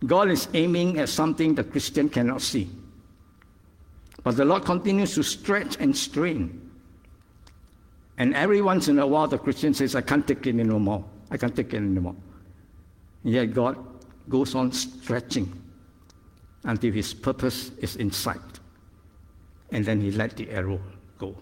God 0.07 0.31
is 0.31 0.49
aiming 0.53 0.99
at 0.99 1.09
something 1.09 1.55
the 1.55 1.65
Christian 1.65 2.11
cannot 2.11 2.43
see. 2.43 2.71
But 4.23 4.37
the 4.37 4.45
Lord 4.45 4.65
continues 4.65 5.15
to 5.15 5.23
stretch 5.23 5.77
and 5.81 5.97
strain. 5.97 6.61
And 8.19 8.35
every 8.35 8.61
once 8.61 8.89
in 8.89 8.99
a 8.99 9.07
while, 9.07 9.27
the 9.27 9.39
Christian 9.39 9.73
says, 9.73 9.95
I 9.95 10.03
can't 10.03 10.27
take 10.27 10.47
it 10.47 10.51
anymore. 10.51 11.05
I 11.31 11.39
can't 11.39 11.57
take 11.57 11.73
it 11.73 11.79
anymore. 11.79 12.17
Yet 13.23 13.55
God 13.55 13.79
goes 14.29 14.55
on 14.55 14.73
stretching 14.73 15.63
until 16.64 16.92
his 16.92 17.14
purpose 17.14 17.70
is 17.79 17.96
in 17.96 18.11
sight. 18.11 18.40
And 19.70 19.85
then 19.85 20.00
he 20.00 20.11
let 20.11 20.37
the 20.37 20.50
arrow 20.50 20.81
go. 21.18 21.37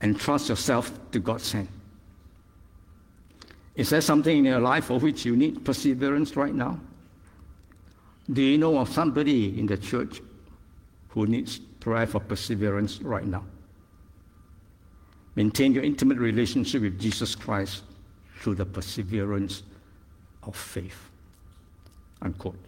And 0.00 0.18
trust 0.18 0.48
yourself 0.48 0.92
to 1.12 1.18
God's 1.18 1.50
hand. 1.52 1.68
Is 3.74 3.90
there 3.90 4.00
something 4.00 4.38
in 4.38 4.44
your 4.44 4.60
life 4.60 4.86
for 4.86 4.98
which 4.98 5.24
you 5.24 5.36
need 5.36 5.64
perseverance 5.64 6.36
right 6.36 6.54
now? 6.54 6.80
Do 8.30 8.42
you 8.42 8.58
know 8.58 8.78
of 8.78 8.88
somebody 8.88 9.58
in 9.58 9.66
the 9.66 9.76
church 9.76 10.20
who 11.10 11.26
needs 11.26 11.58
prayer 11.58 12.06
for 12.06 12.20
perseverance 12.20 13.00
right 13.00 13.24
now? 13.24 13.44
Maintain 15.34 15.72
your 15.72 15.84
intimate 15.84 16.18
relationship 16.18 16.82
with 16.82 16.98
Jesus 16.98 17.34
Christ 17.34 17.84
through 18.40 18.56
the 18.56 18.66
perseverance 18.66 19.62
of 20.42 20.56
faith. 20.56 21.07
Unquote. 22.22 22.58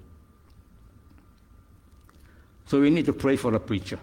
So 2.66 2.80
we 2.80 2.90
need 2.90 3.06
to 3.06 3.12
pray 3.12 3.36
for 3.36 3.50
the 3.50 3.58
preacher. 3.58 3.98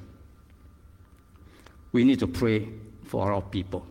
We 1.94 2.04
need 2.04 2.20
to 2.20 2.28
pray 2.28 2.68
for 3.06 3.32
our 3.32 3.42
people. 3.42 3.86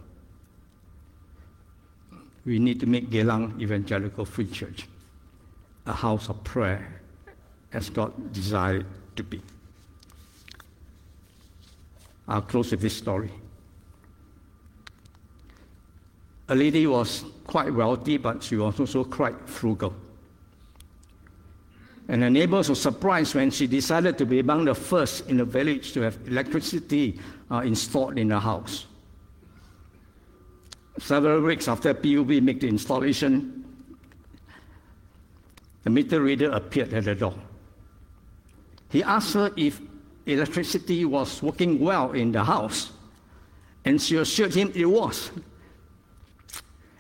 We 2.45 2.59
need 2.59 2.79
to 2.81 2.87
make 2.87 3.11
Geylang 3.11 3.61
Evangelical 3.61 4.25
Free 4.25 4.47
Church 4.47 4.87
a 5.87 5.93
house 5.93 6.29
of 6.29 6.43
prayer 6.45 7.01
as 7.73 7.89
God 7.91 8.33
desired 8.33 8.87
to 9.17 9.23
be. 9.23 9.41
I'll 12.29 12.43
close 12.43 12.71
with 12.71 12.81
this 12.81 12.97
story. 12.97 13.31
A 16.49 16.55
lady 16.55 16.87
was 16.87 17.25
quite 17.47 17.73
wealthy, 17.73 18.19
but 18.19 18.43
she 18.43 18.57
was 18.57 18.79
also 18.79 19.05
quite 19.05 19.49
frugal. 19.49 19.95
And 22.09 22.23
her 22.23 22.31
neighbors 22.31 22.69
were 22.69 22.77
surprised 22.77 23.35
when 23.35 23.51
she 23.51 23.67
decided 23.67 24.17
to 24.19 24.27
be 24.27 24.39
among 24.39 24.65
the 24.65 24.75
first 24.75 25.29
in 25.29 25.39
the 25.39 25.45
village 25.45 25.93
to 25.93 26.03
have 26.03 26.19
electricity 26.27 27.19
uh, 27.51 27.59
installed 27.59 28.19
in 28.19 28.29
the 28.29 28.39
house. 28.39 28.87
Several 30.99 31.41
weeks 31.43 31.69
after 31.69 31.93
PUB 31.93 32.43
made 32.43 32.61
the 32.61 32.69
installation, 32.69 33.65
the 35.83 35.91
meter 35.91 36.23
reader 36.23 36.51
appeared 36.53 36.95
at 36.95 37.05
the 37.05 37.15
door. 37.15 37.35
He 38.89 39.03
asked 39.03 39.35
her 39.35 39.53
if 39.57 39.81
electricity 40.27 41.05
was 41.05 41.43
working 41.43 41.81
well 41.81 42.13
in 42.13 42.33
the 42.33 42.43
house, 42.43 42.93
and 43.85 44.01
she 44.01 44.17
assured 44.17 44.55
him 44.55 44.73
it 44.75 44.87
was. 44.87 45.31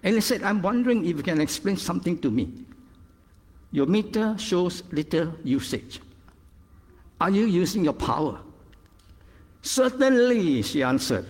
And 0.02 0.14
he 0.14 0.20
said, 0.20 0.42
I'm 0.42 0.62
wondering 0.62 1.06
if 1.06 1.16
you 1.16 1.22
can 1.22 1.40
explain 1.40 1.76
something 1.76 2.18
to 2.18 2.30
me. 2.30 2.65
Your 3.72 3.86
meter 3.86 4.36
shows 4.38 4.82
little 4.92 5.34
usage. 5.44 6.00
Are 7.20 7.30
you 7.30 7.46
using 7.46 7.84
your 7.84 7.92
power? 7.92 8.40
Certainly, 9.62 10.62
she 10.62 10.82
answered. 10.82 11.26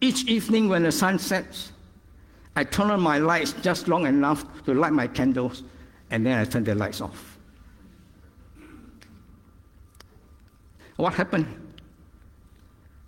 Each 0.00 0.24
evening 0.24 0.68
when 0.68 0.82
the 0.82 0.92
sun 0.92 1.18
sets, 1.18 1.72
I 2.54 2.64
turn 2.64 2.90
on 2.90 3.00
my 3.00 3.18
lights 3.18 3.52
just 3.62 3.88
long 3.88 4.06
enough 4.06 4.44
to 4.64 4.74
light 4.74 4.92
my 4.92 5.06
candles, 5.06 5.62
and 6.10 6.24
then 6.24 6.38
I 6.38 6.44
turn 6.44 6.64
the 6.64 6.74
lights 6.74 7.00
off. 7.00 7.38
What 10.96 11.14
happened? 11.14 11.46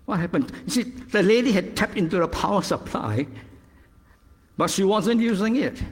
What 0.06 0.20
happened? 0.20 0.52
You 0.64 0.70
see, 0.70 0.82
the 0.82 1.22
lady 1.22 1.52
had 1.52 1.76
tapped 1.76 1.96
into 1.96 2.18
the 2.18 2.28
power 2.28 2.62
supply, 2.62 3.26
but 4.56 4.70
she 4.70 4.84
wasn't 4.84 5.20
using 5.20 5.56
it. 5.56 5.82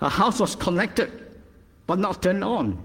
Her 0.00 0.08
house 0.08 0.40
was 0.40 0.56
connected, 0.56 1.10
but 1.86 1.98
not 1.98 2.22
turned 2.22 2.44
on. 2.44 2.82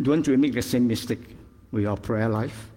Don't 0.00 0.26
we 0.26 0.36
make 0.36 0.54
the 0.54 0.62
same 0.62 0.86
mistake 0.86 1.36
with 1.72 1.86
our 1.86 1.96
prayer 1.96 2.28
life? 2.28 2.68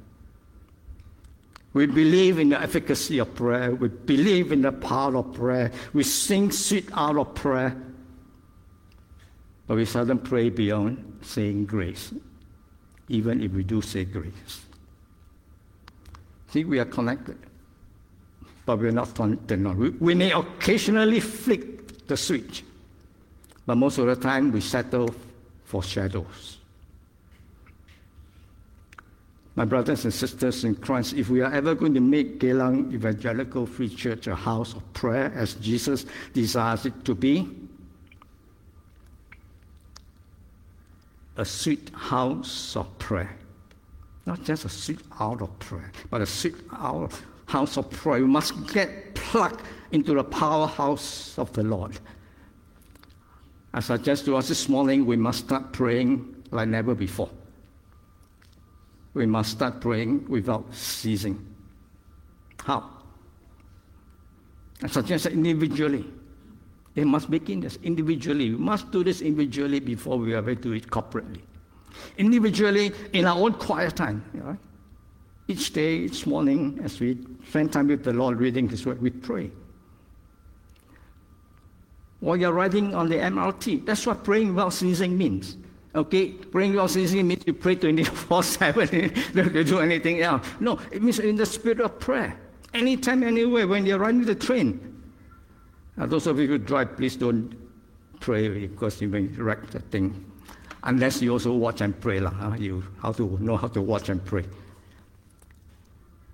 We 1.74 1.88
believe 1.88 2.38
in 2.38 2.50
the 2.50 2.62
efficacy 2.62 3.18
of 3.20 3.34
prayer. 3.34 3.74
We 3.74 3.88
believe 3.88 4.52
in 4.52 4.62
the 4.62 4.72
power 4.72 5.18
of 5.18 5.34
prayer. 5.34 5.72
We 5.94 6.04
sing 6.04 6.52
sweet 6.52 6.90
hour 6.94 7.20
of 7.20 7.34
prayer. 7.34 7.76
But 9.66 9.78
we 9.78 9.86
seldom 9.86 10.20
pray 10.20 10.50
beyond 10.50 11.20
saying 11.22 11.66
grace, 11.66 12.14
even 13.08 13.42
if 13.42 13.54
we 13.54 13.64
do 13.64 13.82
say 13.82 14.04
grace. 14.04 14.66
See, 16.50 16.66
we 16.66 16.80
are 16.80 16.86
connected 16.86 17.38
but 18.66 18.80
we're 18.80 18.92
not 18.92 19.20
on. 19.20 19.40
We, 20.00 20.16
may 20.16 20.32
occasionally 20.32 21.20
flick 21.20 22.08
the 22.08 22.18
switch, 22.18 22.64
but 23.66 23.76
most 23.76 23.98
of 23.98 24.08
the 24.08 24.16
time 24.16 24.52
we 24.52 24.62
settle 24.62 25.14
for 25.66 25.84
shadows. 25.84 26.58
My 29.56 29.66
brothers 29.66 30.04
and 30.04 30.14
sisters 30.14 30.64
in 30.64 30.76
Christ, 30.76 31.14
if 31.14 31.30
we 31.30 31.42
are 31.42 31.54
ever 31.54 31.76
going 31.76 31.94
to 31.94 32.00
make 32.00 32.40
Geylang 32.40 32.92
Evangelical 32.92 33.68
Free 33.68 33.90
Church 33.90 34.26
a 34.26 34.36
house 34.36 34.74
of 34.74 34.94
prayer 34.94 35.32
as 35.36 35.54
Jesus 35.56 36.06
desires 36.34 36.88
it 36.88 37.06
to 37.06 37.14
be, 37.14 37.48
a 41.38 41.46
sweet 41.46 41.92
house 41.94 42.76
of 42.76 42.98
prayer. 42.98 43.36
Not 44.26 44.44
just 44.44 44.66
a 44.66 44.70
sweet 44.70 45.00
hour 45.20 45.44
of 45.44 45.60
prayer, 45.60 45.92
but 46.10 46.22
a 46.22 46.26
sweet 46.26 46.56
hour 46.72 47.10
house 47.46 47.78
of 47.78 47.90
prayer. 47.90 48.22
We 48.22 48.28
must 48.28 48.74
get 48.74 49.16
plugged 49.16 49.62
into 49.92 50.14
the 50.16 50.24
powerhouse 50.24 51.38
of 51.38 51.52
the 51.54 51.64
Lord. 51.64 52.00
I 53.74 53.80
suggest 53.80 54.26
to 54.26 54.38
us 54.38 54.48
this 54.48 54.70
morning, 54.70 55.06
we 55.06 55.16
must 55.16 55.46
start 55.46 55.74
praying 55.74 56.44
like 56.52 56.68
never 56.68 56.94
before. 56.94 57.30
We 59.14 59.26
must 59.26 59.52
start 59.52 59.82
praying 59.82 60.28
without 60.28 60.74
ceasing. 60.74 61.44
How? 62.64 62.90
I 64.82 64.88
suggest 64.88 65.26
that 65.26 65.34
individually. 65.34 66.06
They 66.96 67.04
must 67.04 67.30
begin 67.30 67.62
this 67.62 67.78
individually. 67.84 68.52
We 68.52 68.58
must 68.58 68.92
do 68.92 69.04
this 69.04 69.22
individually 69.22 69.80
before 69.80 70.18
we 70.18 70.36
ever 70.36 70.54
do 70.54 70.74
it 70.74 70.88
corporately. 70.88 71.42
Individually, 72.18 72.92
in 73.14 73.26
our 73.26 73.38
own 73.38 73.54
quiet 73.54 73.96
time. 73.96 74.24
Each 75.48 75.74
day, 75.74 75.98
each 75.98 76.26
morning, 76.26 76.80
as 76.84 77.00
we 77.00 77.18
spend 77.48 77.74
time 77.74 77.88
with 77.88 78.04
the 78.04 78.14
Lord 78.14 78.40
reading 78.40 78.70
His 78.70 78.86
Word, 78.86 79.02
we 79.02 79.10
pray. 79.10 79.52
While 82.22 82.38
you're 82.38 82.54
riding 82.54 82.96
on 82.96 83.10
the 83.10 83.16
MRT, 83.16 83.86
that's 83.86 84.08
what 84.08 84.24
praying 84.24 84.56
while 84.56 84.72
ceasing 84.72 85.18
means. 85.18 85.58
Okay, 85.96 86.30
praying 86.30 86.74
while 86.74 86.88
ceasing 86.88 87.28
means 87.28 87.44
you 87.46 87.54
pray 87.54 87.76
24 87.76 88.42
7, 88.44 89.14
don't 89.34 89.54
do 89.66 89.80
anything 89.80 90.22
else. 90.22 90.48
No, 90.62 90.80
it 90.92 91.04
means 91.04 91.20
in 91.20 91.36
the 91.36 91.46
spirit 91.46 91.82
of 91.82 92.00
prayer. 92.00 92.40
Anytime, 92.74 93.24
anywhere, 93.24 93.68
when 93.68 93.86
you're 93.86 94.00
riding 94.00 94.24
the 94.24 94.36
train. 94.36 94.80
Now, 95.98 96.08
those 96.08 96.26
of 96.26 96.40
you 96.40 96.48
who 96.48 96.58
drive, 96.58 96.96
please 96.98 97.16
don't 97.16 97.54
pray 98.20 98.48
because 98.48 99.02
you 99.02 99.10
may 99.10 99.28
wreck 99.38 99.70
the 99.70 99.80
thing. 99.80 100.26
Unless 100.84 101.22
you 101.22 101.34
also 101.34 101.54
watch 101.54 101.82
and 101.82 102.00
pray. 102.00 102.20
Huh? 102.20 102.56
You 102.58 102.84
how 103.02 103.12
to 103.12 103.38
know 103.40 103.58
how 103.58 103.68
to 103.68 103.82
watch 103.82 104.10
and 104.10 104.24
pray. 104.24 104.46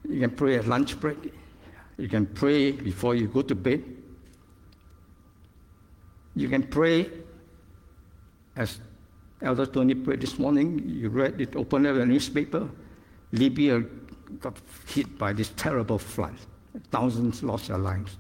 You 0.10 0.20
can 0.20 0.32
pray 0.32 0.56
at 0.56 0.68
lunch 0.68 1.00
break. 1.00 1.34
You 1.98 2.10
can 2.10 2.26
pray 2.26 2.72
before 2.72 3.16
you 3.16 3.28
go 3.28 3.42
to 3.44 3.56
bed. 3.56 3.84
You 6.36 6.50
can 6.50 6.64
pray 6.64 7.10
as 8.56 8.80
Elder 9.42 9.66
Tony 9.66 9.94
prayed 9.94 10.22
this 10.22 10.40
morning. 10.40 10.82
You 10.86 11.10
read 11.10 11.40
it, 11.40 11.56
open 11.56 11.86
up 11.86 11.96
a 11.96 12.06
newspaper. 12.06 12.68
Libya 13.32 13.84
got 14.40 14.58
hit 14.88 15.18
by 15.18 15.34
this 15.34 15.52
terrible 15.56 16.00
flood. 16.00 16.36
Thousands 16.92 17.44
lost 17.44 17.68
their 17.68 17.78
lives. 17.78 18.18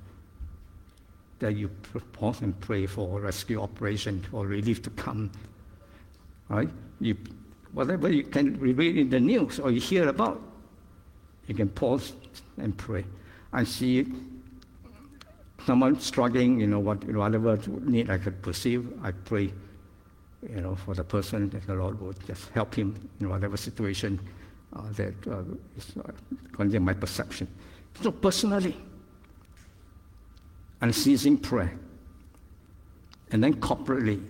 That 1.39 1.55
you 1.55 1.69
pause 2.13 2.41
and 2.41 2.59
pray 2.59 2.85
for 2.85 3.19
rescue 3.19 3.61
operation, 3.61 4.25
for 4.29 4.45
relief 4.45 4.81
to 4.83 4.89
come. 4.91 5.31
Right? 6.49 6.69
You 6.99 7.17
whatever 7.71 8.09
you 8.09 8.23
can 8.23 8.59
read 8.59 8.97
in 8.97 9.09
the 9.09 9.19
news 9.19 9.59
or 9.59 9.71
you 9.71 9.79
hear 9.79 10.07
about, 10.07 10.41
you 11.49 11.55
can 11.55 11.67
pause 11.67 12.13
and 12.57 12.77
pray. 12.77 13.03
I 13.51 13.63
see 13.63 14.05
someone 15.65 15.99
struggling, 15.99 16.59
you 16.59 16.67
know, 16.67 16.79
what, 16.79 17.03
whatever 17.05 17.57
need 17.81 18.11
I 18.11 18.19
could 18.19 18.39
perceive, 18.43 18.87
I 19.03 19.11
pray, 19.11 19.51
you 20.47 20.61
know, 20.61 20.75
for 20.75 20.93
the 20.93 21.03
person 21.03 21.49
that 21.49 21.65
the 21.65 21.73
Lord 21.73 21.99
would 22.01 22.25
just 22.27 22.49
help 22.49 22.75
him 22.75 23.09
in 23.19 23.29
whatever 23.29 23.57
situation 23.57 24.19
uh, 24.75 24.83
that 24.91 25.15
uh, 25.27 25.41
is 25.75 25.95
uh, 25.97 26.79
my 26.79 26.93
perception. 26.93 27.47
So 28.01 28.11
personally, 28.11 28.77
unceasing 30.81 31.39
prayer. 31.39 31.73
And 33.31 33.43
then 33.43 33.55
corporately, 33.55 34.23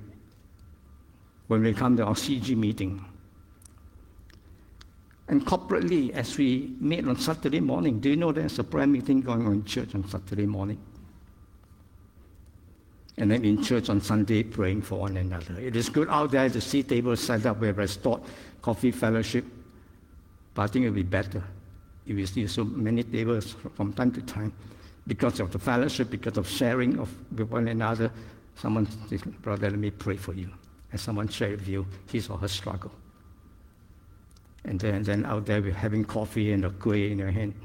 when 1.48 1.64
we 1.64 1.74
come 1.74 1.98
to 1.98 2.06
our 2.06 2.16
CG 2.16 2.56
meeting, 2.56 3.04
and 5.30 5.46
corporately, 5.46 6.10
as 6.12 6.36
we 6.39 6.74
meet 6.80 7.08
on 7.08 7.15
Saturday 7.15 7.60
morning, 7.60 8.00
do 8.00 8.10
you 8.10 8.15
know 8.15 8.32
there's 8.32 8.58
a 8.58 8.63
prayer 8.63 8.88
meeting 8.88 9.22
going 9.22 9.46
on 9.46 9.54
in 9.54 9.63
church 9.63 9.94
on 9.94 10.08
Saturday 10.10 10.48
morning? 10.48 10.80
And 13.18 13.30
then 13.30 13.46
in 13.46 13.62
church 13.62 13.89
on 13.89 14.02
Sunday, 14.02 14.42
praying 14.42 14.82
for 14.82 15.02
one 15.02 15.18
another. 15.18 15.60
It 15.60 15.76
is 15.76 15.88
good 15.88 16.10
out 16.10 16.32
there 16.32 16.50
to 16.50 16.60
see 16.60 16.82
tables 16.82 17.20
set 17.20 17.46
up 17.46 17.62
where 17.62 17.74
restored 17.74 18.22
coffee 18.63 18.89
fellowship, 18.89 19.46
but 20.56 20.63
I 20.63 20.68
think 20.68 20.86
it 20.86 20.89
would 20.89 20.96
be 20.96 21.04
better 21.04 21.44
if 22.08 22.15
we 22.15 22.26
see 22.26 22.48
so 22.48 22.63
many 22.63 23.04
tables 23.04 23.56
from 23.76 23.94
time 23.94 24.12
to 24.13 24.22
time 24.24 24.52
because 25.06 25.39
of 25.39 25.52
the 25.52 25.60
fellowship, 25.60 26.10
because 26.10 26.38
of 26.38 26.50
sharing 26.50 26.98
of 26.98 27.13
with 27.38 27.52
one 27.52 27.68
another. 27.68 28.12
Someone 28.56 28.88
says, 29.08 29.22
Brother, 29.22 29.70
let 29.70 29.78
me 29.78 29.92
pray 29.92 30.18
for 30.18 30.34
you. 30.34 30.50
And 30.92 31.00
someone 31.00 31.28
share 31.28 31.52
with 31.52 31.68
you 31.68 31.86
his 32.12 32.30
or 32.30 32.39
her 32.39 32.48
struggle. 32.48 32.92
And 34.70 34.80
then, 34.80 35.02
then 35.02 35.26
out 35.26 35.48
there, 35.48 35.64
we're 35.64 35.74
having 35.74 36.06
coffee 36.06 36.54
and 36.54 36.64
a 36.64 36.70
kueh 36.70 37.10
in 37.10 37.18
your 37.18 37.32
hand. 37.32 37.56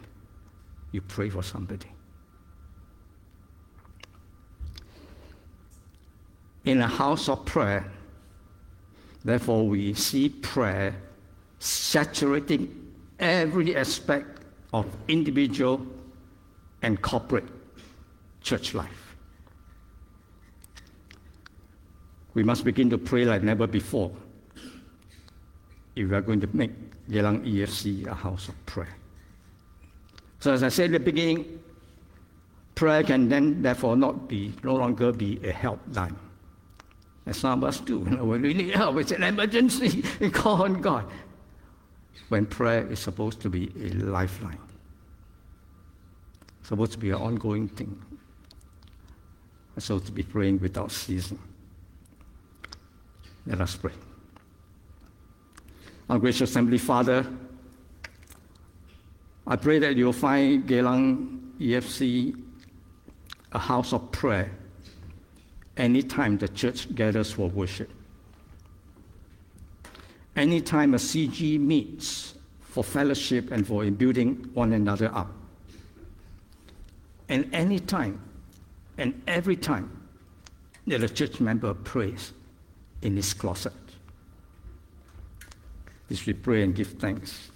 You 0.90 1.03
pray 1.03 1.29
for 1.29 1.43
somebody. 1.43 1.87
In 6.64 6.81
a 6.81 6.87
house 6.87 7.29
of 7.29 7.45
prayer, 7.45 7.93
therefore, 9.23 9.69
we 9.69 9.93
see 9.93 10.31
prayer 10.31 10.97
saturating 11.59 12.90
every 13.19 13.77
aspect 13.77 14.40
of 14.73 14.87
individual 15.07 15.87
and 16.81 17.03
corporate 17.03 17.49
church 18.40 18.73
life. 18.73 19.14
We 22.33 22.45
must 22.45 22.64
begin 22.64 22.88
to 22.88 22.97
pray 22.97 23.27
like 23.27 23.43
never 23.43 23.67
before 23.67 24.11
if 25.97 26.09
we 26.09 26.17
are 26.17 26.23
going 26.23 26.40
to 26.40 26.49
make 26.57 26.71
Geylang 27.11 27.45
EFC 27.45 28.07
a 28.07 28.14
house 28.14 28.49
of 28.49 28.67
prayer. 28.67 28.97
So 30.40 30.53
as 30.53 30.62
I 30.62 30.69
said 30.69 30.87
at 30.87 30.93
the 30.93 31.01
beginning, 31.01 31.61
prayer 32.75 33.03
can 33.03 33.29
then 33.29 33.62
therefore 33.62 33.97
not 33.97 34.29
be 34.29 34.53
no 34.62 34.75
longer 34.75 35.12
be 35.12 35.37
a 35.38 35.53
helpline. 35.53 36.17
As 37.27 37.38
some 37.38 37.62
of 37.62 37.69
us 37.69 37.81
do. 37.81 38.01
You 38.01 38.17
know, 38.17 38.25
when 38.25 38.43
we 38.43 38.53
need 38.53 38.75
help, 38.75 38.99
it's 38.99 39.12
an 39.12 39.23
emergency, 39.23 40.05
we 40.21 40.31
call 40.31 40.62
on 40.62 40.81
God. 40.81 41.07
When 42.29 42.47
prayer 42.47 42.87
is 42.90 42.99
supposed 42.99 43.40
to 43.40 43.51
be 43.51 43.73
a 43.81 43.95
lifeline. 44.05 44.59
supposed 46.62 46.93
to 46.93 46.99
be 46.99 47.11
an 47.11 47.17
ongoing 47.17 47.69
thing. 47.69 48.01
Supposed 49.79 50.07
to 50.07 50.12
be 50.12 50.23
praying 50.23 50.61
without 50.61 50.93
ceasing. 50.93 51.38
Let 53.47 53.61
us 53.61 53.77
pray. 53.77 53.93
Our 56.11 56.19
gracious 56.19 56.51
Assembly 56.51 56.77
Father, 56.77 57.27
I 59.47 59.57
pray 59.57 59.79
that 59.79 59.97
you'll 59.97 60.12
find 60.12 60.67
Geylang 60.67 61.53
EFC 61.59 62.38
a 63.53 63.59
house 63.59 63.93
of 63.95 64.11
prayer 64.12 64.51
anytime 65.77 66.37
the 66.37 66.49
church 66.49 66.95
gathers 66.95 67.33
for 67.33 67.49
worship. 67.49 67.90
Anytime 70.37 70.95
a 70.95 70.99
CG 70.99 71.59
meets 71.59 72.35
for 72.61 72.85
fellowship 72.85 73.51
and 73.51 73.67
for 73.67 73.88
building 73.90 74.51
one 74.53 74.73
another 74.73 75.11
up. 75.14 75.31
And 77.29 77.49
anytime 77.55 78.21
and 78.99 79.23
every 79.27 79.57
time 79.57 79.90
that 80.87 81.03
a 81.03 81.09
church 81.09 81.40
member 81.40 81.73
prays 81.73 82.33
in 83.01 83.17
his 83.17 83.33
closet. 83.33 83.73
This 86.09 86.27
we 86.27 86.35
pray 86.35 86.62
and 86.62 86.75
give 86.75 86.88
thanks 86.88 87.51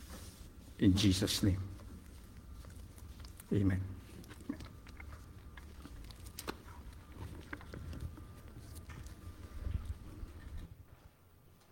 in 0.79 0.95
Jesus' 0.95 1.43
name. 1.43 1.61
Amen. 3.53 3.88